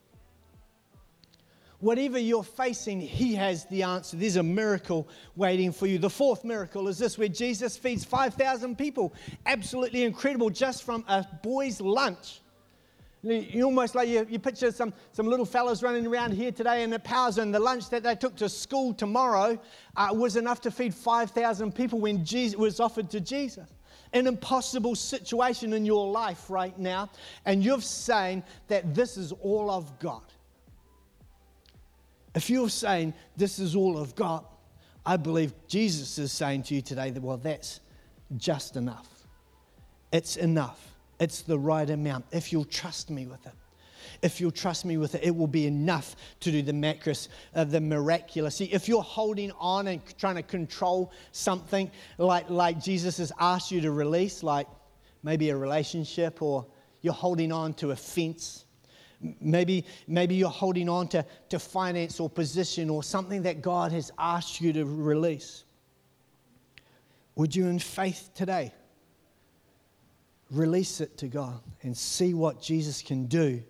Whatever 1.82 2.16
you're 2.16 2.44
facing, 2.44 3.00
He 3.00 3.34
has 3.34 3.64
the 3.64 3.82
answer. 3.82 4.16
There's 4.16 4.36
a 4.36 4.42
miracle 4.42 5.08
waiting 5.34 5.72
for 5.72 5.88
you. 5.88 5.98
The 5.98 6.08
fourth 6.08 6.44
miracle 6.44 6.86
is 6.86 6.96
this 6.96 7.18
where 7.18 7.26
Jesus 7.26 7.76
feeds 7.76 8.04
5,000 8.04 8.78
people. 8.78 9.12
Absolutely 9.46 10.04
incredible, 10.04 10.48
just 10.48 10.84
from 10.84 11.04
a 11.08 11.26
boy's 11.42 11.80
lunch. 11.80 12.40
You 13.24 13.64
almost 13.64 13.96
like 13.96 14.08
you, 14.08 14.24
you 14.30 14.38
picture 14.38 14.70
some, 14.70 14.94
some 15.10 15.26
little 15.26 15.44
fellas 15.44 15.82
running 15.82 16.06
around 16.06 16.34
here 16.34 16.52
today 16.52 16.84
in 16.84 16.90
the 16.90 17.00
powers, 17.00 17.38
and 17.38 17.52
the 17.52 17.58
lunch 17.58 17.90
that 17.90 18.04
they 18.04 18.14
took 18.14 18.36
to 18.36 18.48
school 18.48 18.94
tomorrow 18.94 19.58
uh, 19.96 20.10
was 20.12 20.36
enough 20.36 20.60
to 20.60 20.70
feed 20.70 20.94
5,000 20.94 21.74
people 21.74 21.98
when 21.98 22.24
Jesus 22.24 22.56
was 22.56 22.78
offered 22.78 23.10
to 23.10 23.20
Jesus. 23.20 23.66
An 24.12 24.28
impossible 24.28 24.94
situation 24.94 25.72
in 25.72 25.84
your 25.84 26.12
life 26.12 26.48
right 26.48 26.78
now, 26.78 27.10
and 27.44 27.64
you're 27.64 27.80
saying 27.80 28.44
that 28.68 28.94
this 28.94 29.16
is 29.16 29.32
all 29.32 29.68
I've 29.68 29.98
got. 29.98 30.31
If 32.34 32.50
you're 32.50 32.68
saying, 32.68 33.14
This 33.36 33.58
is 33.58 33.74
all 33.76 34.00
I've 34.00 34.14
got, 34.14 34.46
I 35.04 35.16
believe 35.16 35.52
Jesus 35.66 36.18
is 36.18 36.32
saying 36.32 36.64
to 36.64 36.74
you 36.74 36.82
today 36.82 37.10
that, 37.10 37.22
well, 37.22 37.36
that's 37.36 37.80
just 38.36 38.76
enough. 38.76 39.08
It's 40.12 40.36
enough. 40.36 40.94
It's 41.18 41.42
the 41.42 41.58
right 41.58 41.88
amount. 41.88 42.26
If 42.30 42.52
you'll 42.52 42.64
trust 42.64 43.10
me 43.10 43.26
with 43.26 43.44
it, 43.46 43.52
if 44.22 44.40
you'll 44.40 44.52
trust 44.52 44.84
me 44.84 44.96
with 44.96 45.14
it, 45.14 45.24
it 45.24 45.34
will 45.34 45.48
be 45.48 45.66
enough 45.66 46.14
to 46.40 46.52
do 46.52 46.62
the 46.62 46.72
macros, 46.72 47.28
uh, 47.54 47.64
the 47.64 47.80
miraculous. 47.80 48.56
See, 48.56 48.66
if 48.66 48.88
you're 48.88 49.02
holding 49.02 49.50
on 49.58 49.88
and 49.88 50.00
trying 50.18 50.36
to 50.36 50.42
control 50.42 51.12
something 51.32 51.90
like, 52.18 52.48
like 52.48 52.80
Jesus 52.80 53.18
has 53.18 53.32
asked 53.40 53.70
you 53.70 53.80
to 53.80 53.90
release, 53.90 54.42
like 54.42 54.68
maybe 55.22 55.50
a 55.50 55.56
relationship, 55.56 56.40
or 56.40 56.66
you're 57.00 57.12
holding 57.12 57.50
on 57.50 57.74
to 57.74 57.90
a 57.90 57.96
fence, 57.96 58.64
Maybe, 59.40 59.84
maybe 60.06 60.34
you're 60.34 60.50
holding 60.50 60.88
on 60.88 61.08
to, 61.08 61.24
to 61.50 61.58
finance 61.58 62.18
or 62.18 62.28
position 62.28 62.90
or 62.90 63.02
something 63.02 63.42
that 63.42 63.62
God 63.62 63.92
has 63.92 64.10
asked 64.18 64.60
you 64.60 64.72
to 64.72 64.84
release. 64.84 65.64
Would 67.36 67.54
you, 67.54 67.66
in 67.66 67.78
faith 67.78 68.30
today, 68.34 68.72
release 70.50 71.00
it 71.00 71.16
to 71.18 71.28
God 71.28 71.60
and 71.82 71.96
see 71.96 72.34
what 72.34 72.60
Jesus 72.60 73.00
can 73.00 73.26
do 73.26 73.62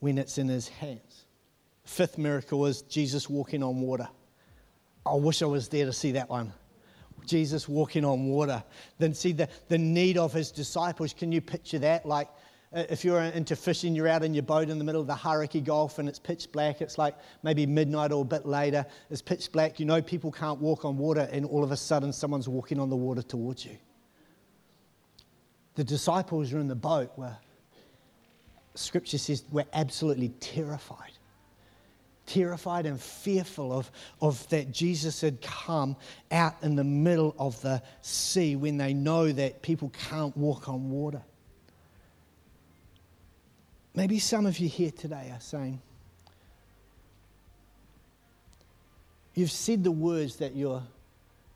when 0.00 0.18
it's 0.18 0.38
in 0.38 0.48
His 0.48 0.68
hands? 0.68 1.24
Fifth 1.84 2.18
miracle 2.18 2.64
is 2.66 2.82
Jesus 2.82 3.28
walking 3.28 3.62
on 3.62 3.80
water. 3.80 4.08
I 5.04 5.14
wish 5.14 5.42
I 5.42 5.46
was 5.46 5.68
there 5.68 5.86
to 5.86 5.92
see 5.92 6.12
that 6.12 6.28
one. 6.28 6.52
Jesus 7.26 7.68
walking 7.68 8.04
on 8.04 8.26
water. 8.26 8.62
Then 8.98 9.14
see 9.14 9.32
the, 9.32 9.48
the 9.68 9.78
need 9.78 10.18
of 10.18 10.32
his 10.32 10.50
disciples. 10.50 11.12
Can 11.12 11.32
you 11.32 11.40
picture 11.40 11.78
that? 11.80 12.06
Like 12.06 12.28
Uh, 12.74 12.84
if 12.88 13.04
you're 13.04 13.20
into 13.20 13.54
fishing, 13.54 13.94
you're 13.94 14.08
out 14.08 14.22
in 14.22 14.32
your 14.32 14.42
boat 14.42 14.70
in 14.70 14.78
the 14.78 14.84
middle 14.84 15.00
of 15.00 15.06
the 15.06 15.14
Hauraki 15.14 15.60
Gulf 15.60 15.98
and 15.98 16.08
it's 16.08 16.18
pitch 16.18 16.50
black. 16.52 16.80
It's 16.80 16.96
like 16.96 17.14
maybe 17.42 17.66
midnight 17.66 18.12
or 18.12 18.22
a 18.22 18.24
bit 18.24 18.46
later. 18.46 18.86
It's 19.10 19.20
pitch 19.20 19.52
black. 19.52 19.78
You 19.78 19.86
know 19.86 20.00
people 20.00 20.32
can't 20.32 20.60
walk 20.60 20.84
on 20.84 20.96
water, 20.96 21.28
and 21.30 21.44
all 21.44 21.62
of 21.62 21.70
a 21.70 21.76
sudden 21.76 22.12
someone's 22.12 22.48
walking 22.48 22.78
on 22.80 22.88
the 22.88 22.96
water 22.96 23.22
towards 23.22 23.64
you. 23.64 23.76
The 25.74 25.84
disciples 25.84 26.52
are 26.52 26.58
in 26.58 26.68
the 26.68 26.74
boat 26.74 27.12
where 27.16 27.36
scripture 28.74 29.18
says 29.18 29.44
we're 29.50 29.66
absolutely 29.74 30.30
terrified. 30.40 31.12
Terrified 32.24 32.86
and 32.86 32.98
fearful 32.98 33.72
of, 33.72 33.90
of 34.20 34.48
that 34.48 34.70
Jesus 34.70 35.20
had 35.20 35.42
come 35.42 35.96
out 36.30 36.54
in 36.62 36.76
the 36.76 36.84
middle 36.84 37.34
of 37.38 37.60
the 37.60 37.82
sea 38.00 38.56
when 38.56 38.78
they 38.78 38.94
know 38.94 39.30
that 39.30 39.60
people 39.60 39.90
can't 40.08 40.34
walk 40.36 40.68
on 40.68 40.88
water. 40.88 41.22
Maybe 43.94 44.18
some 44.18 44.46
of 44.46 44.58
you 44.58 44.68
here 44.68 44.90
today 44.90 45.30
are 45.32 45.40
saying, 45.40 45.80
You've 49.34 49.50
said 49.50 49.82
the 49.82 49.90
words 49.90 50.36
that 50.36 50.54
you're, 50.54 50.82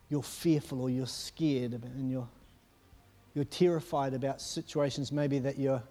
you're 0.09 0.23
fearful 0.23 0.81
or 0.81 0.89
you're 0.89 1.05
scared 1.05 1.73
and 1.73 2.09
you're, 2.09 2.27
you're 3.35 3.45
terrified 3.45 4.15
about 4.15 4.41
situations 4.41 5.11
maybe 5.11 5.37
that 5.39 5.59
you're 5.59 5.83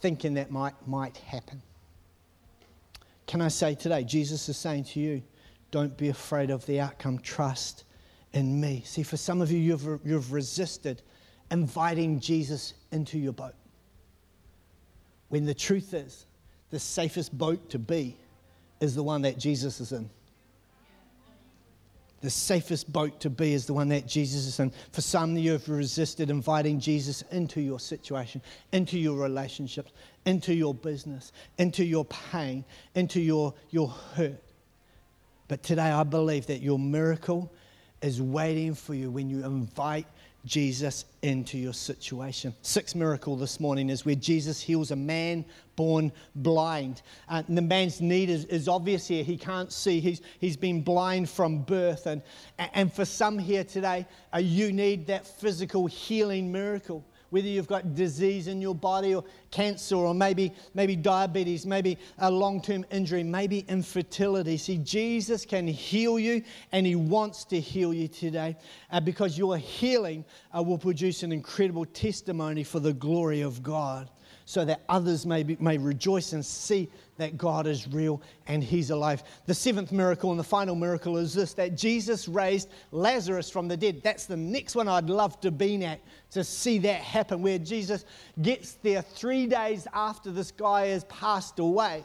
thinking 0.00 0.34
that 0.34 0.50
might, 0.50 0.74
might 0.86 1.18
happen. 1.18 1.60
Can 3.26 3.42
I 3.42 3.48
say 3.48 3.74
today, 3.74 4.04
Jesus 4.04 4.48
is 4.48 4.56
saying 4.56 4.84
to 4.84 5.00
you, 5.00 5.22
don't 5.70 5.96
be 5.96 6.08
afraid 6.08 6.50
of 6.50 6.64
the 6.66 6.80
outcome, 6.80 7.18
trust 7.18 7.84
in 8.32 8.58
me. 8.60 8.82
See, 8.86 9.02
for 9.02 9.18
some 9.18 9.42
of 9.42 9.52
you, 9.52 9.58
you've, 9.58 10.00
you've 10.04 10.32
resisted 10.32 11.02
inviting 11.50 12.20
Jesus 12.20 12.74
into 12.90 13.18
your 13.18 13.32
boat. 13.32 13.54
When 15.30 15.46
the 15.46 15.54
truth 15.54 15.94
is, 15.94 16.26
the 16.70 16.78
safest 16.78 17.36
boat 17.36 17.70
to 17.70 17.78
be 17.78 18.16
is 18.80 18.94
the 18.94 19.02
one 19.02 19.22
that 19.22 19.38
Jesus 19.38 19.80
is 19.80 19.92
in. 19.92 20.10
The 22.20 22.30
safest 22.30 22.92
boat 22.92 23.20
to 23.20 23.30
be 23.30 23.54
is 23.54 23.64
the 23.64 23.72
one 23.72 23.88
that 23.88 24.06
Jesus 24.06 24.46
is 24.46 24.60
in. 24.60 24.72
For 24.92 25.00
some, 25.00 25.32
of 25.32 25.38
you 25.38 25.52
have 25.52 25.66
resisted 25.68 26.28
inviting 26.28 26.78
Jesus 26.78 27.22
into 27.30 27.62
your 27.62 27.80
situation, 27.80 28.42
into 28.72 28.98
your 28.98 29.16
relationships, 29.16 29.90
into 30.26 30.52
your 30.52 30.74
business, 30.74 31.32
into 31.56 31.82
your 31.82 32.04
pain, 32.04 32.64
into 32.94 33.20
your, 33.20 33.54
your 33.70 33.88
hurt. 33.88 34.42
But 35.48 35.62
today, 35.62 35.90
I 35.90 36.02
believe 36.02 36.46
that 36.48 36.60
your 36.60 36.78
miracle 36.78 37.50
is 38.02 38.20
waiting 38.20 38.74
for 38.74 38.94
you 38.94 39.10
when 39.10 39.30
you 39.30 39.44
invite 39.44 40.06
Jesus 40.44 41.04
into 41.22 41.58
your 41.58 41.74
situation. 41.74 42.54
Sixth 42.62 42.94
miracle 42.94 43.36
this 43.36 43.60
morning 43.60 43.90
is 43.90 44.06
where 44.06 44.14
Jesus 44.14 44.60
heals 44.60 44.90
a 44.90 44.96
man 44.96 45.44
born 45.76 46.12
blind. 46.34 47.02
Uh, 47.28 47.42
the 47.48 47.62
man's 47.62 48.00
need 48.00 48.30
is, 48.30 48.44
is, 48.46 48.68
obvious 48.68 49.06
here. 49.06 49.24
He 49.24 49.36
can't 49.36 49.72
see, 49.72 50.00
he's, 50.00 50.20
he's 50.38 50.56
been 50.56 50.82
blind 50.82 51.28
from 51.28 51.62
birth. 51.62 52.06
And, 52.06 52.22
and 52.58 52.92
for 52.92 53.04
some 53.04 53.38
here 53.38 53.64
today, 53.64 54.06
uh, 54.34 54.38
you 54.38 54.72
need 54.72 55.06
that 55.08 55.26
physical 55.26 55.86
healing 55.86 56.50
miracle 56.50 57.04
whether 57.30 57.48
you've 57.48 57.66
got 57.66 57.94
disease 57.94 58.46
in 58.46 58.60
your 58.60 58.74
body 58.74 59.14
or 59.14 59.24
cancer 59.50 59.96
or 59.96 60.14
maybe, 60.14 60.52
maybe 60.74 60.94
diabetes, 60.94 61.64
maybe 61.64 61.98
a 62.18 62.30
long 62.30 62.60
term 62.60 62.84
injury, 62.90 63.22
maybe 63.22 63.64
infertility. 63.68 64.56
See, 64.56 64.78
Jesus 64.78 65.44
can 65.44 65.66
heal 65.66 66.18
you 66.18 66.42
and 66.72 66.86
He 66.86 66.96
wants 66.96 67.44
to 67.46 67.60
heal 67.60 67.94
you 67.94 68.08
today 68.08 68.56
uh, 68.90 69.00
because 69.00 69.38
your 69.38 69.56
healing 69.56 70.24
uh, 70.56 70.62
will 70.62 70.78
produce 70.78 71.22
an 71.22 71.32
incredible 71.32 71.86
testimony 71.86 72.64
for 72.64 72.80
the 72.80 72.92
glory 72.92 73.40
of 73.40 73.62
God 73.62 74.10
so 74.50 74.64
that 74.64 74.80
others 74.88 75.24
may, 75.24 75.44
be, 75.44 75.56
may 75.60 75.78
rejoice 75.78 76.32
and 76.32 76.44
see 76.44 76.90
that 77.18 77.38
God 77.38 77.68
is 77.68 77.86
real 77.86 78.20
and 78.48 78.64
He's 78.64 78.90
alive. 78.90 79.22
The 79.46 79.54
seventh 79.54 79.92
miracle 79.92 80.32
and 80.32 80.40
the 80.40 80.44
final 80.44 80.74
miracle 80.74 81.18
is 81.18 81.32
this 81.32 81.54
that 81.54 81.76
Jesus 81.76 82.26
raised 82.26 82.68
Lazarus 82.90 83.48
from 83.48 83.68
the 83.68 83.76
dead. 83.76 84.00
That's 84.02 84.26
the 84.26 84.36
next 84.36 84.74
one 84.74 84.88
I'd 84.88 85.08
love 85.08 85.40
to 85.42 85.52
be 85.52 85.84
at 85.84 86.00
to 86.32 86.42
see 86.42 86.78
that 86.78 87.00
happen, 87.00 87.42
where 87.42 87.60
Jesus 87.60 88.04
gets 88.42 88.72
there 88.82 89.02
three 89.02 89.46
days 89.46 89.86
after 89.94 90.32
this 90.32 90.50
guy 90.50 90.88
has 90.88 91.04
passed 91.04 91.60
away. 91.60 92.04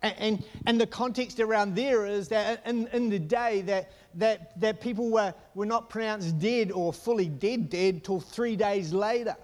And, 0.00 0.14
and, 0.18 0.44
and, 0.64 0.80
the 0.80 0.86
context 0.86 1.40
around 1.40 1.74
there 1.76 2.06
is 2.06 2.28
that 2.28 2.62
in, 2.66 2.86
in 2.94 3.10
the 3.10 3.18
day 3.18 3.60
that, 3.62 3.92
that, 4.14 4.58
that 4.60 4.80
people 4.80 5.10
were, 5.10 5.34
were 5.54 5.66
not 5.66 5.90
pronounced 5.90 6.38
dead 6.38 6.72
or 6.72 6.90
fully 6.90 7.28
dead 7.28 7.68
dead 7.68 8.02
till 8.02 8.20
three 8.20 8.56
days 8.56 8.94
later. 8.94 9.36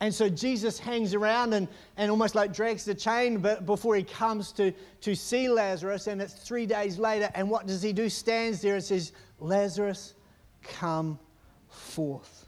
And 0.00 0.14
so 0.14 0.28
Jesus 0.28 0.78
hangs 0.78 1.12
around 1.12 1.54
and, 1.54 1.66
and 1.96 2.10
almost 2.10 2.34
like 2.34 2.52
drags 2.52 2.84
the 2.84 2.94
chain 2.94 3.38
but 3.38 3.66
before 3.66 3.96
he 3.96 4.04
comes 4.04 4.52
to, 4.52 4.72
to 5.00 5.14
see 5.14 5.48
Lazarus. 5.48 6.06
And 6.06 6.22
it's 6.22 6.34
three 6.34 6.66
days 6.66 6.98
later. 6.98 7.30
And 7.34 7.50
what 7.50 7.66
does 7.66 7.82
he 7.82 7.92
do? 7.92 8.08
Stands 8.08 8.62
there 8.62 8.74
and 8.74 8.84
says, 8.84 9.12
Lazarus, 9.40 10.14
come 10.62 11.18
forth. 11.68 12.46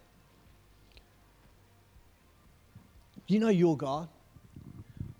You 3.26 3.40
know 3.40 3.48
your 3.48 3.76
God. 3.76 4.08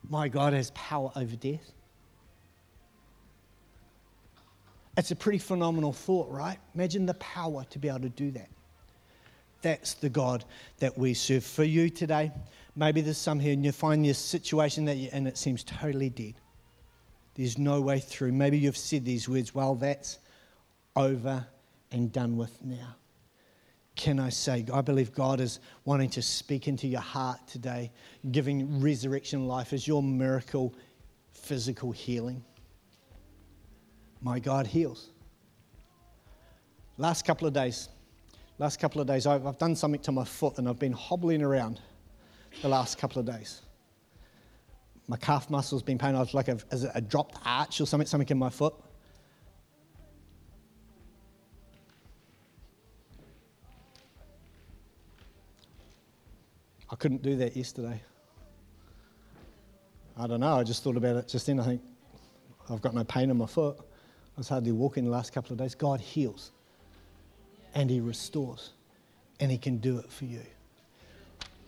My 0.08 0.28
God 0.28 0.52
has 0.52 0.70
power 0.72 1.12
over 1.14 1.36
death. 1.36 1.72
It's 4.96 5.12
a 5.12 5.16
pretty 5.16 5.38
phenomenal 5.38 5.92
thought, 5.92 6.28
right? 6.30 6.58
Imagine 6.74 7.06
the 7.06 7.14
power 7.14 7.64
to 7.70 7.78
be 7.78 7.88
able 7.88 8.00
to 8.00 8.08
do 8.08 8.32
that. 8.32 8.48
That's 9.62 9.94
the 9.94 10.08
God 10.08 10.44
that 10.78 10.96
we 10.96 11.14
serve. 11.14 11.44
For 11.44 11.64
you 11.64 11.90
today, 11.90 12.32
maybe 12.76 13.00
there's 13.00 13.18
some 13.18 13.38
here 13.38 13.52
and 13.52 13.64
you 13.64 13.72
find 13.72 14.04
your 14.04 14.14
situation 14.14 14.84
that 14.86 14.96
you're 14.96 15.12
in, 15.12 15.26
it 15.26 15.36
seems 15.36 15.64
totally 15.64 16.10
dead. 16.10 16.34
There's 17.34 17.58
no 17.58 17.80
way 17.80 18.00
through. 18.00 18.32
Maybe 18.32 18.58
you've 18.58 18.76
said 18.76 19.04
these 19.04 19.28
words, 19.28 19.54
well, 19.54 19.74
that's 19.74 20.18
over 20.96 21.46
and 21.92 22.12
done 22.12 22.36
with 22.36 22.62
now. 22.62 22.96
Can 23.96 24.18
I 24.18 24.30
say, 24.30 24.64
I 24.72 24.80
believe 24.80 25.12
God 25.12 25.40
is 25.40 25.60
wanting 25.84 26.10
to 26.10 26.22
speak 26.22 26.68
into 26.68 26.86
your 26.86 27.00
heart 27.00 27.38
today, 27.46 27.90
giving 28.30 28.80
resurrection 28.80 29.46
life 29.46 29.72
as 29.72 29.86
your 29.86 30.02
miracle, 30.02 30.74
physical 31.32 31.92
healing. 31.92 32.42
My 34.22 34.38
God 34.38 34.66
heals. 34.66 35.10
Last 36.96 37.24
couple 37.24 37.46
of 37.46 37.54
days, 37.54 37.88
last 38.60 38.78
couple 38.78 39.00
of 39.00 39.06
days, 39.06 39.26
I've, 39.26 39.56
done 39.56 39.74
something 39.74 40.02
to 40.02 40.12
my 40.12 40.24
foot 40.24 40.58
and 40.58 40.68
I've 40.68 40.78
been 40.78 40.92
hobbling 40.92 41.42
around 41.42 41.80
the 42.60 42.68
last 42.68 42.98
couple 42.98 43.18
of 43.18 43.24
days. 43.24 43.62
My 45.08 45.16
calf 45.16 45.48
muscle's 45.48 45.82
been 45.82 45.96
pain. 45.96 46.14
I 46.14 46.20
was 46.20 46.34
like 46.34 46.48
a, 46.48 46.58
a 46.94 47.00
dropped 47.00 47.38
arch 47.46 47.80
or 47.80 47.86
something, 47.86 48.06
something 48.06 48.28
in 48.28 48.38
my 48.38 48.50
foot. 48.50 48.74
I 56.90 56.96
couldn't 56.96 57.22
do 57.22 57.36
that 57.36 57.56
yesterday. 57.56 57.98
I 60.18 60.26
don't 60.26 60.40
know. 60.40 60.58
I 60.58 60.64
just 60.64 60.84
thought 60.84 60.98
about 60.98 61.16
it 61.16 61.28
just 61.28 61.46
then. 61.46 61.60
I 61.60 61.64
think 61.64 61.82
I've 62.68 62.82
got 62.82 62.94
no 62.94 63.04
pain 63.04 63.30
in 63.30 63.38
my 63.38 63.46
foot. 63.46 63.78
I 63.78 63.84
was 64.36 64.50
hardly 64.50 64.72
walking 64.72 65.04
the 65.06 65.10
last 65.10 65.32
couple 65.32 65.52
of 65.52 65.58
days. 65.58 65.74
God 65.74 65.98
heals 65.98 66.50
and 67.74 67.90
He 67.90 68.00
restores, 68.00 68.70
and 69.38 69.50
He 69.50 69.58
can 69.58 69.78
do 69.78 69.98
it 69.98 70.10
for 70.10 70.24
you. 70.24 70.42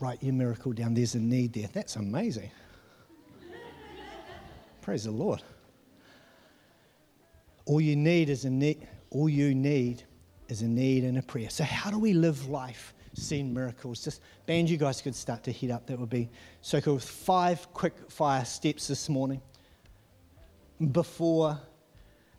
Write 0.01 0.23
your 0.23 0.35
miracle 0.35 0.73
down. 0.73 0.95
There's 0.95 1.15
a 1.15 1.21
need 1.21 1.53
there. 1.53 1.69
That's 1.73 1.97
amazing. 1.97 2.51
Praise 4.81 5.05
the 5.05 5.13
Lord. 5.13 5.43
All 7.67 7.81
you 7.81 7.95
need 7.95 8.29
is 8.29 8.45
a 8.45 8.51
need. 8.51 8.89
All 9.11 9.29
you 9.29 9.55
need 9.55 10.03
is 10.49 10.63
a 10.63 10.67
need 10.67 11.05
and 11.05 11.19
a 11.19 11.23
prayer. 11.23 11.49
So 11.51 11.63
how 11.63 11.91
do 11.91 11.99
we 11.99 12.13
live 12.13 12.49
life? 12.49 12.95
Seeing 13.15 13.55
miracles. 13.55 14.03
Just 14.03 14.23
band, 14.47 14.71
you 14.71 14.79
guys 14.79 15.01
could 15.01 15.15
start 15.15 15.45
to 15.45 15.53
heat 15.53 15.71
up. 15.71 15.87
That 15.87 15.99
would 16.01 16.11
be 16.11 16.31
so 16.63 16.81
cool. 16.81 16.99
Five 16.99 17.73
quick 17.73 17.95
fire 18.11 18.45
steps 18.45 18.89
this 18.89 19.09
morning. 19.09 19.41
Before, 20.91 21.61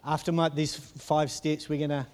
after 0.04 0.32
my, 0.32 0.50
these 0.50 0.76
five 0.76 1.32
steps, 1.32 1.70
we're 1.70 1.80
gonna 1.80 2.08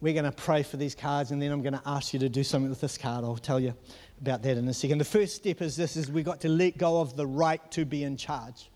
we're 0.00 0.12
going 0.12 0.24
to 0.24 0.32
pray 0.32 0.62
for 0.62 0.76
these 0.76 0.94
cards 0.94 1.30
and 1.30 1.42
then 1.42 1.50
i'm 1.50 1.62
going 1.62 1.74
to 1.74 1.82
ask 1.86 2.12
you 2.12 2.18
to 2.20 2.28
do 2.28 2.44
something 2.44 2.70
with 2.70 2.80
this 2.80 2.96
card. 2.96 3.24
I'll 3.24 3.36
tell 3.36 3.60
you 3.60 3.74
about 4.20 4.42
that 4.42 4.56
in 4.56 4.66
a 4.68 4.74
second. 4.74 4.98
The 4.98 5.04
first 5.04 5.36
step 5.36 5.62
is 5.62 5.76
this 5.76 5.96
is 5.96 6.10
we've 6.10 6.24
got 6.24 6.40
to 6.42 6.48
let 6.48 6.78
go 6.78 7.00
of 7.00 7.16
the 7.16 7.26
right 7.26 7.60
to 7.72 7.84
be 7.84 8.04
in 8.04 8.16
charge. 8.16 8.70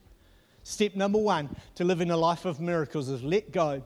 Step 0.63 0.95
number 0.95 1.19
one 1.19 1.55
to 1.75 1.85
live 1.85 2.01
in 2.01 2.11
a 2.11 2.17
life 2.17 2.45
of 2.45 2.61
miracles 2.61 3.09
is 3.09 3.23
let 3.23 3.53
go 3.53 3.83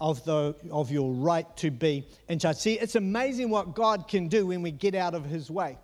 of, 0.00 0.24
the, 0.24 0.54
of 0.70 0.90
your 0.90 1.12
right 1.12 1.56
to 1.56 1.70
be 1.70 2.06
in 2.28 2.38
charge. 2.38 2.56
See 2.56 2.78
it's 2.78 2.94
amazing 2.94 3.50
what 3.50 3.74
god 3.74 4.08
can 4.08 4.28
do 4.28 4.46
when 4.46 4.62
we 4.62 4.70
get 4.70 4.94
out 4.94 5.14
of 5.14 5.24
his 5.24 5.50
way. 5.50 5.78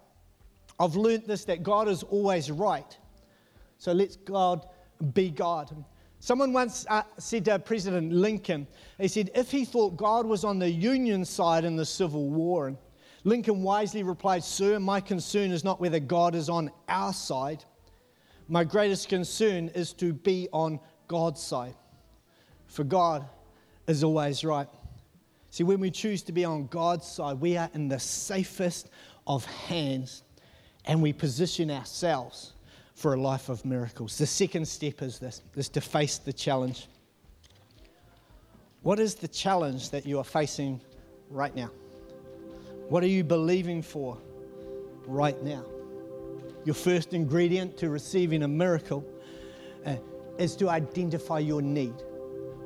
I've 0.79 0.97
learned 0.97 1.25
this 1.27 1.45
that 1.47 1.63
god 1.63 1.89
is 1.89 2.03
always 2.03 2.51
right. 2.51 2.97
So 3.79 3.93
let's 3.93 4.17
god 4.17 4.67
be 5.13 5.31
god 5.31 5.85
Someone 6.25 6.55
once 6.55 6.87
uh, 6.89 7.03
said 7.19 7.45
to 7.45 7.59
President 7.59 8.11
Lincoln, 8.11 8.67
he 8.99 9.09
said, 9.09 9.31
if 9.35 9.51
he 9.51 9.67
thought 9.67 9.99
God 9.99 10.25
was 10.25 10.43
on 10.43 10.59
the 10.59 10.71
Union 10.71 11.23
side 11.23 11.67
in 11.67 11.77
the 11.77 11.85
Civil 11.85 12.31
War, 12.31 12.69
and 12.69 12.79
Lincoln 13.25 13.63
wisely 13.63 14.03
replied, 14.03 14.43
Sir, 14.43 14.81
my 14.81 15.03
concern 15.03 15.51
is 15.51 15.65
not 15.65 15.83
whether 15.83 16.01
God 16.01 16.35
is 16.35 16.49
on 16.49 16.71
our 16.89 17.13
side. 17.13 17.63
My 18.49 18.65
greatest 18.65 19.11
concern 19.11 19.69
is 19.75 19.93
to 19.93 20.15
be 20.15 20.49
on 20.51 20.81
God's 21.09 21.43
side. 21.43 21.75
For 22.69 22.85
God 22.85 23.29
is 23.87 24.03
always 24.03 24.45
right. 24.45 24.69
See, 25.51 25.63
when 25.63 25.79
we 25.79 25.91
choose 25.91 26.23
to 26.23 26.33
be 26.33 26.47
on 26.47 26.69
God's 26.69 27.07
side, 27.07 27.39
we 27.39 27.59
are 27.59 27.69
in 27.75 27.89
the 27.89 28.01
safest 28.01 28.89
of 29.27 29.45
hands 29.45 30.23
and 30.87 31.03
we 31.03 31.13
position 31.13 31.71
ourselves 31.71 32.54
for 32.95 33.15
a 33.15 33.21
life 33.21 33.49
of 33.49 33.65
miracles. 33.65 34.17
The 34.19 34.27
second 34.27 34.67
step 34.67 35.03
is 35.03 35.19
this 35.19 35.43
is 35.57 35.69
to 35.71 35.81
face 35.81 36.19
the 36.19 36.33
challenge. 36.33 36.89
What 38.83 39.01
is 39.01 39.15
the 39.15 39.29
challenge 39.29 39.91
that 39.91 40.07
you 40.07 40.19
are 40.19 40.25
facing 40.25 40.81
right 41.31 41.55
now? 41.55 41.71
What 42.89 43.03
are 43.03 43.09
you 43.09 43.25
believing 43.25 43.83
for 43.83 44.19
right 45.07 45.43
now? 45.43 45.65
Your 46.65 46.75
first 46.75 47.13
ingredient 47.13 47.77
to 47.79 47.91
receiving 47.91 48.43
a 48.43 48.49
miracle 48.49 49.05
uh, 49.85 49.97
is 50.39 50.55
to 50.57 50.69
identify 50.69 51.39
your 51.39 51.63
need. 51.63 51.95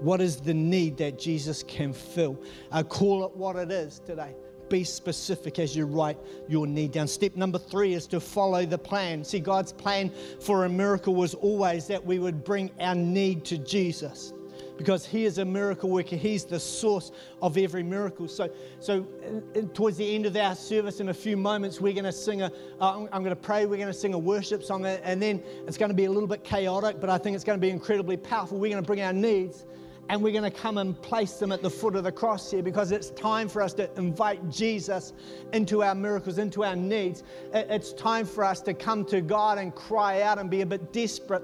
What 0.00 0.20
is 0.20 0.36
the 0.36 0.54
need 0.54 0.96
that 0.98 1.18
Jesus 1.18 1.62
can 1.62 1.92
fill? 1.92 2.40
Uh, 2.70 2.82
call 2.82 3.24
it 3.24 3.36
what 3.36 3.56
it 3.56 3.70
is 3.70 4.00
today 4.00 4.34
be 4.68 4.84
specific 4.84 5.58
as 5.58 5.76
you 5.76 5.86
write 5.86 6.16
your 6.48 6.66
need 6.66 6.92
down. 6.92 7.08
Step 7.08 7.36
number 7.36 7.58
three 7.58 7.94
is 7.94 8.06
to 8.08 8.20
follow 8.20 8.64
the 8.66 8.78
plan. 8.78 9.24
See, 9.24 9.40
God's 9.40 9.72
plan 9.72 10.12
for 10.40 10.64
a 10.64 10.68
miracle 10.68 11.14
was 11.14 11.34
always 11.34 11.86
that 11.86 12.04
we 12.04 12.18
would 12.18 12.44
bring 12.44 12.70
our 12.80 12.94
need 12.94 13.44
to 13.46 13.58
Jesus. 13.58 14.32
because 14.78 15.04
He 15.04 15.26
is 15.26 15.38
a 15.38 15.44
miracle 15.44 15.90
worker. 15.90 16.16
He's 16.16 16.44
the 16.44 16.58
source 16.58 17.10
of 17.42 17.58
every 17.58 17.82
miracle. 17.82 18.28
So, 18.28 18.48
so 18.80 19.06
in, 19.54 19.68
towards 19.70 19.98
the 19.98 20.14
end 20.14 20.24
of 20.24 20.36
our 20.36 20.54
service, 20.54 21.00
in 21.00 21.10
a 21.10 21.14
few 21.14 21.36
moments, 21.36 21.80
we're 21.80 21.92
going 21.92 22.04
to 22.04 22.12
sing 22.12 22.42
a. 22.42 22.52
Uh, 22.80 23.06
I'm 23.12 23.22
going 23.22 23.24
to 23.24 23.36
pray. 23.36 23.66
We're 23.66 23.76
going 23.76 23.88
to 23.88 23.92
sing 23.92 24.14
a 24.14 24.18
worship 24.18 24.62
song, 24.62 24.86
and 24.86 25.20
then 25.20 25.42
it's 25.66 25.76
going 25.76 25.90
to 25.90 25.94
be 25.94 26.06
a 26.06 26.10
little 26.10 26.28
bit 26.28 26.44
chaotic, 26.44 27.00
but 27.00 27.10
I 27.10 27.18
think 27.18 27.34
it's 27.34 27.44
going 27.44 27.58
to 27.58 27.60
be 27.60 27.70
incredibly 27.70 28.16
powerful. 28.16 28.58
We're 28.58 28.70
going 28.70 28.82
to 28.82 28.86
bring 28.86 29.02
our 29.02 29.12
needs 29.12 29.66
and 30.08 30.22
we're 30.22 30.32
going 30.32 30.50
to 30.50 30.50
come 30.50 30.78
and 30.78 31.00
place 31.02 31.34
them 31.34 31.52
at 31.52 31.62
the 31.62 31.68
foot 31.70 31.94
of 31.94 32.04
the 32.04 32.12
cross 32.12 32.50
here 32.50 32.62
because 32.62 32.92
it's 32.92 33.10
time 33.10 33.48
for 33.48 33.60
us 33.60 33.74
to 33.74 33.90
invite 33.98 34.48
Jesus 34.48 35.12
into 35.52 35.82
our 35.82 35.94
miracles, 35.94 36.38
into 36.38 36.64
our 36.64 36.76
needs. 36.76 37.22
It's 37.52 37.92
time 37.92 38.24
for 38.24 38.42
us 38.42 38.60
to 38.62 38.74
come 38.74 39.04
to 39.06 39.20
God 39.20 39.58
and 39.58 39.74
cry 39.74 40.22
out 40.22 40.38
and 40.38 40.48
be 40.48 40.62
a 40.62 40.66
bit 40.66 40.92
desperate 40.92 41.42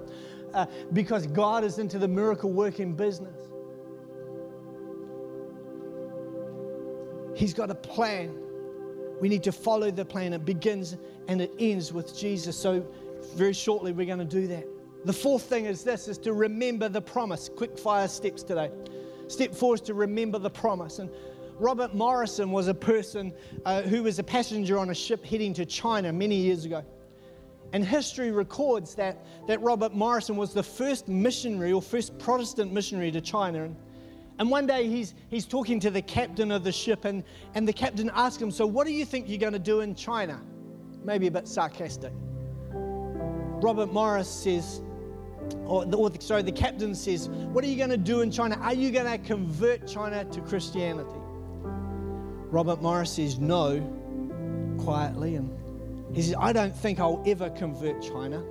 uh, 0.53 0.65
because 0.93 1.27
God 1.27 1.63
is 1.63 1.77
into 1.77 1.99
the 1.99 2.07
miracle 2.07 2.51
working 2.51 2.93
business. 2.93 3.49
He's 7.35 7.53
got 7.53 7.69
a 7.69 7.75
plan. 7.75 8.35
We 9.21 9.29
need 9.29 9.43
to 9.43 9.51
follow 9.51 9.91
the 9.91 10.05
plan. 10.05 10.33
It 10.33 10.45
begins 10.45 10.97
and 11.27 11.41
it 11.41 11.51
ends 11.59 11.93
with 11.93 12.17
Jesus. 12.17 12.57
So, 12.57 12.85
very 13.35 13.53
shortly, 13.53 13.91
we're 13.91 14.05
going 14.05 14.19
to 14.19 14.25
do 14.25 14.47
that. 14.47 14.65
The 15.05 15.13
fourth 15.13 15.43
thing 15.43 15.65
is 15.65 15.83
this 15.83 16.07
is 16.07 16.17
to 16.19 16.33
remember 16.33 16.89
the 16.89 17.01
promise. 17.01 17.47
Quick 17.55 17.77
fire 17.77 18.07
steps 18.07 18.41
today. 18.41 18.71
Step 19.27 19.53
four 19.53 19.75
is 19.75 19.81
to 19.81 19.93
remember 19.93 20.39
the 20.39 20.49
promise. 20.49 20.97
And 20.97 21.11
Robert 21.59 21.93
Morrison 21.93 22.51
was 22.51 22.67
a 22.67 22.73
person 22.73 23.31
uh, 23.65 23.83
who 23.83 24.01
was 24.01 24.17
a 24.17 24.23
passenger 24.23 24.79
on 24.79 24.89
a 24.89 24.95
ship 24.95 25.23
heading 25.23 25.53
to 25.53 25.65
China 25.65 26.11
many 26.11 26.35
years 26.35 26.65
ago. 26.65 26.83
And 27.71 27.85
history 27.85 28.31
records 28.31 28.95
that, 28.95 29.23
that 29.47 29.61
Robert 29.61 29.93
Morrison 29.93 30.37
was 30.37 30.53
the 30.53 30.63
first 30.63 31.07
missionary 31.07 31.71
or 31.71 31.83
first 31.83 32.17
Protestant 32.17 32.73
missionary 32.73 33.11
to 33.11 33.21
China. 33.21 33.65
And, 33.65 33.75
and 34.39 34.49
one 34.49 34.65
day 34.65 34.87
he's, 34.87 35.13
he's 35.29 35.45
talking 35.45 35.79
to 35.81 35.91
the 35.91 36.01
captain 36.01 36.51
of 36.51 36.63
the 36.63 36.71
ship, 36.71 37.05
and, 37.05 37.23
and 37.53 37.67
the 37.67 37.73
captain 37.73 38.09
asks 38.15 38.41
him, 38.41 38.49
So, 38.49 38.65
what 38.65 38.87
do 38.87 38.93
you 38.93 39.05
think 39.05 39.29
you're 39.29 39.37
going 39.37 39.53
to 39.53 39.59
do 39.59 39.81
in 39.81 39.93
China? 39.93 40.41
Maybe 41.03 41.27
a 41.27 41.31
bit 41.31 41.47
sarcastic. 41.47 42.11
Robert 42.71 43.93
Morris 43.93 44.29
says, 44.29 44.81
or, 45.65 45.85
the, 45.85 45.97
or 45.97 46.11
sorry, 46.19 46.41
the 46.43 46.51
captain 46.51 46.95
says, 46.95 47.29
What 47.29 47.63
are 47.63 47.67
you 47.67 47.77
going 47.77 47.89
to 47.89 47.97
do 47.97 48.21
in 48.21 48.31
China? 48.31 48.55
Are 48.61 48.73
you 48.73 48.91
going 48.91 49.05
to 49.05 49.17
convert 49.17 49.87
China 49.87 50.25
to 50.25 50.41
Christianity? 50.41 51.09
Robert 52.51 52.81
Morris 52.81 53.13
says, 53.13 53.39
No, 53.39 53.79
quietly. 54.79 55.35
And 55.35 55.51
he 56.15 56.21
says, 56.21 56.35
I 56.39 56.53
don't 56.53 56.75
think 56.75 56.99
I'll 56.99 57.23
ever 57.25 57.49
convert 57.49 58.01
China. 58.01 58.43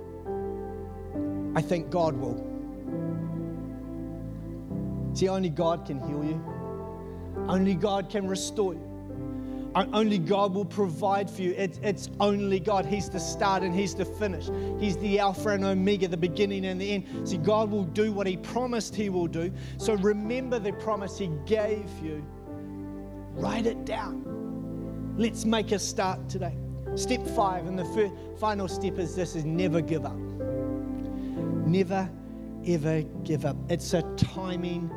I 1.55 1.61
think 1.61 1.89
God 1.89 2.15
will. 2.17 2.51
See, 5.13 5.29
only 5.29 5.49
God 5.49 5.85
can 5.85 5.99
heal 5.99 6.23
you, 6.23 6.43
only 7.47 7.73
God 7.73 8.09
can 8.09 8.27
restore 8.27 8.73
you. 8.73 8.94
Only 9.75 10.19
God 10.19 10.53
will 10.53 10.65
provide 10.65 11.29
for 11.29 11.41
you. 11.41 11.53
It's, 11.57 11.79
it's 11.83 12.09
only 12.21 12.61
God. 12.61 12.85
He's 12.85 13.09
the 13.09 13.19
start 13.19 13.61
and 13.61 13.75
He's 13.75 13.93
the 13.93 14.05
finish. 14.05 14.49
He's 14.79 14.95
the 14.97 15.19
Alpha 15.19 15.49
and 15.49 15.65
Omega, 15.65 16.07
the 16.07 16.15
beginning 16.15 16.65
and 16.65 16.79
the 16.79 16.93
end. 16.93 17.27
See, 17.27 17.37
God 17.37 17.69
will 17.69 17.83
do 17.83 18.13
what 18.13 18.25
He 18.25 18.37
promised 18.37 18.95
He 18.95 19.09
will 19.09 19.27
do. 19.27 19.51
So 19.77 19.95
remember 19.95 20.59
the 20.59 20.71
promise 20.73 21.17
He 21.17 21.29
gave 21.45 21.89
you. 22.01 22.25
Write 23.33 23.65
it 23.65 23.83
down. 23.83 25.13
Let's 25.17 25.43
make 25.43 25.73
a 25.73 25.79
start 25.79 26.29
today. 26.29 26.55
Step 26.95 27.27
five, 27.27 27.67
and 27.67 27.77
the 27.77 27.83
first, 27.85 28.13
final 28.39 28.69
step 28.69 28.97
is 28.97 29.13
this: 29.13 29.35
is 29.35 29.43
never 29.43 29.81
give 29.81 30.05
up. 30.05 30.15
Never, 31.67 32.09
ever 32.65 33.01
give 33.23 33.45
up. 33.45 33.57
It's 33.69 33.93
a 33.93 34.03
timing 34.15 34.89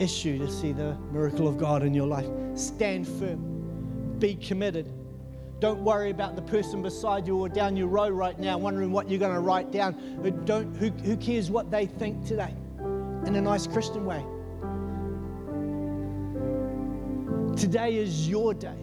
issue 0.00 0.38
to 0.38 0.50
see 0.50 0.72
the 0.72 0.96
miracle 1.12 1.46
of 1.46 1.56
God 1.56 1.84
in 1.84 1.94
your 1.94 2.08
life. 2.08 2.26
Stand 2.56 3.06
firm 3.06 3.53
be 4.18 4.34
committed. 4.34 4.92
Don't 5.60 5.80
worry 5.80 6.10
about 6.10 6.36
the 6.36 6.42
person 6.42 6.82
beside 6.82 7.26
you 7.26 7.38
or 7.38 7.48
down 7.48 7.76
your 7.76 7.86
row 7.86 8.08
right 8.08 8.38
now, 8.38 8.58
wondering 8.58 8.90
what 8.90 9.08
you're 9.08 9.18
going 9.18 9.34
to 9.34 9.40
write 9.40 9.70
down. 9.70 10.18
But 10.22 10.44
Don't, 10.44 10.74
who, 10.76 10.90
who 10.90 11.16
cares 11.16 11.50
what 11.50 11.70
they 11.70 11.86
think 11.86 12.26
today? 12.26 12.54
In 13.26 13.34
a 13.36 13.40
nice 13.40 13.66
Christian 13.66 14.04
way. 14.04 14.24
Today 17.56 17.96
is 17.96 18.28
your 18.28 18.52
day. 18.52 18.76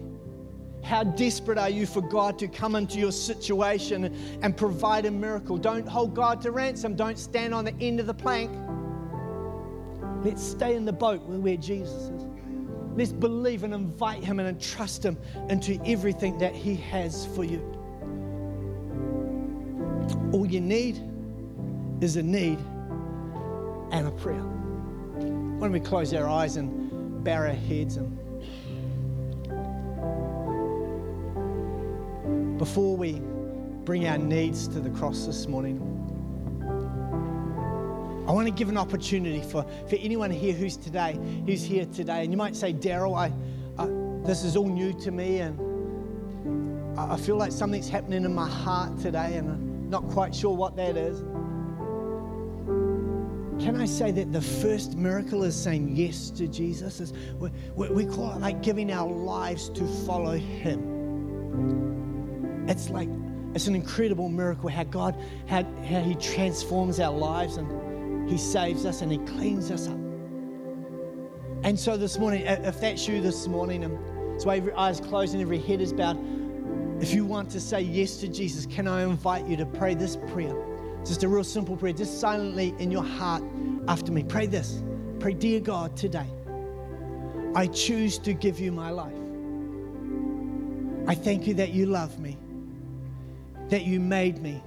How 0.82 1.04
desperate 1.04 1.58
are 1.58 1.70
you 1.70 1.86
for 1.86 2.00
God 2.00 2.38
to 2.40 2.48
come 2.48 2.74
into 2.74 2.98
your 2.98 3.12
situation 3.12 4.38
and 4.42 4.56
provide 4.56 5.06
a 5.06 5.10
miracle? 5.10 5.56
Don't 5.56 5.86
hold 5.86 6.14
God 6.14 6.40
to 6.42 6.50
ransom. 6.50 6.96
Don't 6.96 7.18
stand 7.18 7.54
on 7.54 7.64
the 7.64 7.74
end 7.80 8.00
of 8.00 8.06
the 8.06 8.14
plank. 8.14 8.50
Let's 10.24 10.42
stay 10.42 10.74
in 10.74 10.84
the 10.84 10.92
boat 10.92 11.22
where 11.22 11.56
Jesus 11.56 12.10
is. 12.10 12.31
Let's 12.94 13.12
believe 13.12 13.64
and 13.64 13.72
invite 13.72 14.22
Him 14.22 14.38
and 14.38 14.48
entrust 14.48 15.04
Him 15.04 15.18
into 15.48 15.80
everything 15.86 16.38
that 16.38 16.54
He 16.54 16.76
has 16.76 17.26
for 17.34 17.44
you. 17.44 17.60
All 20.32 20.46
you 20.46 20.60
need 20.60 21.00
is 22.00 22.16
a 22.16 22.22
need 22.22 22.58
and 23.92 24.08
a 24.08 24.10
prayer. 24.10 24.42
Why 24.42 25.68
don't 25.68 25.72
we 25.72 25.80
close 25.80 26.12
our 26.14 26.28
eyes 26.28 26.56
and 26.56 27.24
bow 27.24 27.36
our 27.36 27.46
heads 27.48 27.96
and 27.96 28.18
before 32.58 32.96
we 32.96 33.20
bring 33.84 34.06
our 34.06 34.18
needs 34.18 34.68
to 34.68 34.78
the 34.78 34.90
cross 34.90 35.26
this 35.26 35.48
morning, 35.48 35.80
I 38.26 38.32
want 38.32 38.46
to 38.46 38.54
give 38.54 38.68
an 38.68 38.78
opportunity 38.78 39.42
for, 39.42 39.64
for 39.88 39.96
anyone 39.96 40.30
here 40.30 40.52
who's 40.52 40.76
today, 40.76 41.18
who's 41.44 41.62
here 41.64 41.86
today. 41.86 42.22
And 42.22 42.30
you 42.30 42.36
might 42.36 42.54
say, 42.54 42.72
Daryl, 42.72 43.16
I, 43.18 43.32
this 44.24 44.44
is 44.44 44.56
all 44.56 44.68
new 44.68 44.92
to 45.00 45.10
me, 45.10 45.38
and 45.38 45.58
I, 46.98 47.14
I 47.14 47.16
feel 47.16 47.36
like 47.36 47.50
something's 47.50 47.88
happening 47.88 48.24
in 48.24 48.32
my 48.32 48.48
heart 48.48 48.96
today, 48.98 49.34
and 49.34 49.50
I'm 49.50 49.90
not 49.90 50.08
quite 50.08 50.32
sure 50.34 50.54
what 50.54 50.76
that 50.76 50.96
is. 50.96 51.18
Can 53.62 53.76
I 53.76 53.84
say 53.86 54.12
that 54.12 54.32
the 54.32 54.40
first 54.40 54.96
miracle 54.96 55.42
is 55.42 55.60
saying 55.60 55.96
yes 55.96 56.30
to 56.30 56.46
Jesus? 56.46 57.00
Is 57.00 57.12
we, 57.38 57.50
we 57.88 58.06
call 58.06 58.32
it 58.32 58.40
like 58.40 58.62
giving 58.62 58.92
our 58.92 59.10
lives 59.10 59.68
to 59.70 59.84
follow 60.06 60.36
Him. 60.36 60.78
It's 62.68 62.88
like 62.90 63.08
it's 63.54 63.66
an 63.66 63.74
incredible 63.74 64.28
miracle 64.28 64.68
how 64.68 64.84
God, 64.84 65.16
how, 65.48 65.64
how 65.84 66.00
He 66.00 66.14
transforms 66.14 67.00
our 67.00 67.12
lives 67.12 67.56
and 67.56 67.91
he 68.28 68.38
saves 68.38 68.86
us 68.86 69.02
and 69.02 69.10
He 69.10 69.18
cleans 69.18 69.70
us 69.70 69.88
up. 69.88 69.98
And 71.64 71.78
so 71.78 71.96
this 71.96 72.18
morning, 72.18 72.42
if 72.42 72.80
that's 72.80 73.06
you 73.06 73.20
this 73.20 73.46
morning, 73.46 73.84
and 73.84 74.40
so 74.40 74.50
every 74.50 74.72
eyes 74.72 75.00
closed 75.00 75.34
and 75.34 75.42
every 75.42 75.58
head 75.58 75.80
is 75.80 75.92
bowed, 75.92 76.18
if 77.00 77.12
you 77.12 77.24
want 77.24 77.50
to 77.50 77.60
say 77.60 77.80
yes 77.80 78.16
to 78.18 78.28
Jesus, 78.28 78.66
can 78.66 78.88
I 78.88 79.02
invite 79.02 79.46
you 79.46 79.56
to 79.56 79.66
pray 79.66 79.94
this 79.94 80.16
prayer? 80.28 80.54
Just 81.04 81.24
a 81.24 81.28
real 81.28 81.44
simple 81.44 81.76
prayer, 81.76 81.92
just 81.92 82.20
silently 82.20 82.74
in 82.78 82.90
your 82.90 83.04
heart 83.04 83.42
after 83.88 84.12
me. 84.12 84.22
Pray 84.22 84.46
this. 84.46 84.82
Pray, 85.18 85.34
Dear 85.34 85.60
God, 85.60 85.96
today, 85.96 86.26
I 87.54 87.66
choose 87.66 88.18
to 88.20 88.32
give 88.32 88.58
you 88.58 88.72
my 88.72 88.90
life. 88.90 89.12
I 91.08 91.14
thank 91.14 91.46
you 91.46 91.54
that 91.54 91.70
you 91.70 91.86
love 91.86 92.18
me, 92.18 92.38
that 93.68 93.82
you 93.82 94.00
made 94.00 94.40
me, 94.40 94.62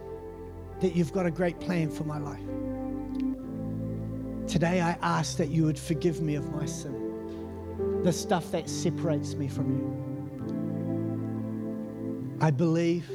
that 0.82 0.96
you've 0.96 1.14
got 1.14 1.26
a 1.26 1.32
great 1.32 1.60
plan 1.60 1.90
for 1.90 2.04
my 2.04 2.20
life. 2.20 2.42
Today, 4.48 4.80
I 4.82 4.98
ask 5.02 5.38
that 5.38 5.50
you 5.50 5.64
would 5.64 5.80
forgive 5.80 6.22
me 6.22 6.36
of 6.36 6.52
my 6.52 6.66
sin, 6.66 8.02
the 8.04 8.14
stuff 8.14 8.52
that 8.52 8.70
separates 8.70 9.34
me 9.36 9.48
from 9.48 9.72
you. 9.72 10.06
I 12.42 12.52
believe 12.52 13.10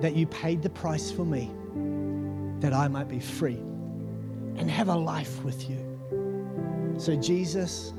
that 0.00 0.16
you 0.16 0.26
paid 0.26 0.62
the 0.62 0.70
price 0.70 1.10
for 1.10 1.24
me 1.24 1.50
that 2.60 2.72
I 2.72 2.88
might 2.88 3.08
be 3.08 3.20
free 3.20 3.58
and 4.56 4.70
have 4.70 4.88
a 4.88 4.94
life 4.94 5.42
with 5.44 5.68
you. 5.68 6.94
So, 6.98 7.16
Jesus, 7.16 7.92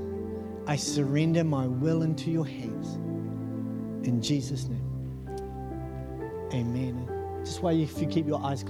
I 0.67 0.75
surrender 0.75 1.43
my 1.43 1.67
will 1.67 2.01
into 2.04 2.32
your 2.32 2.45
hands. 2.45 2.95
In 4.08 4.21
Jesus' 4.21 4.67
name, 4.67 5.27
amen. 6.54 7.08
Just 7.43 7.62
while 7.62 7.73
you, 7.73 7.84
if 7.84 7.99
you 7.99 8.08
keep 8.08 8.27
your 8.27 8.43
eyes 8.43 8.63
closed. 8.63 8.69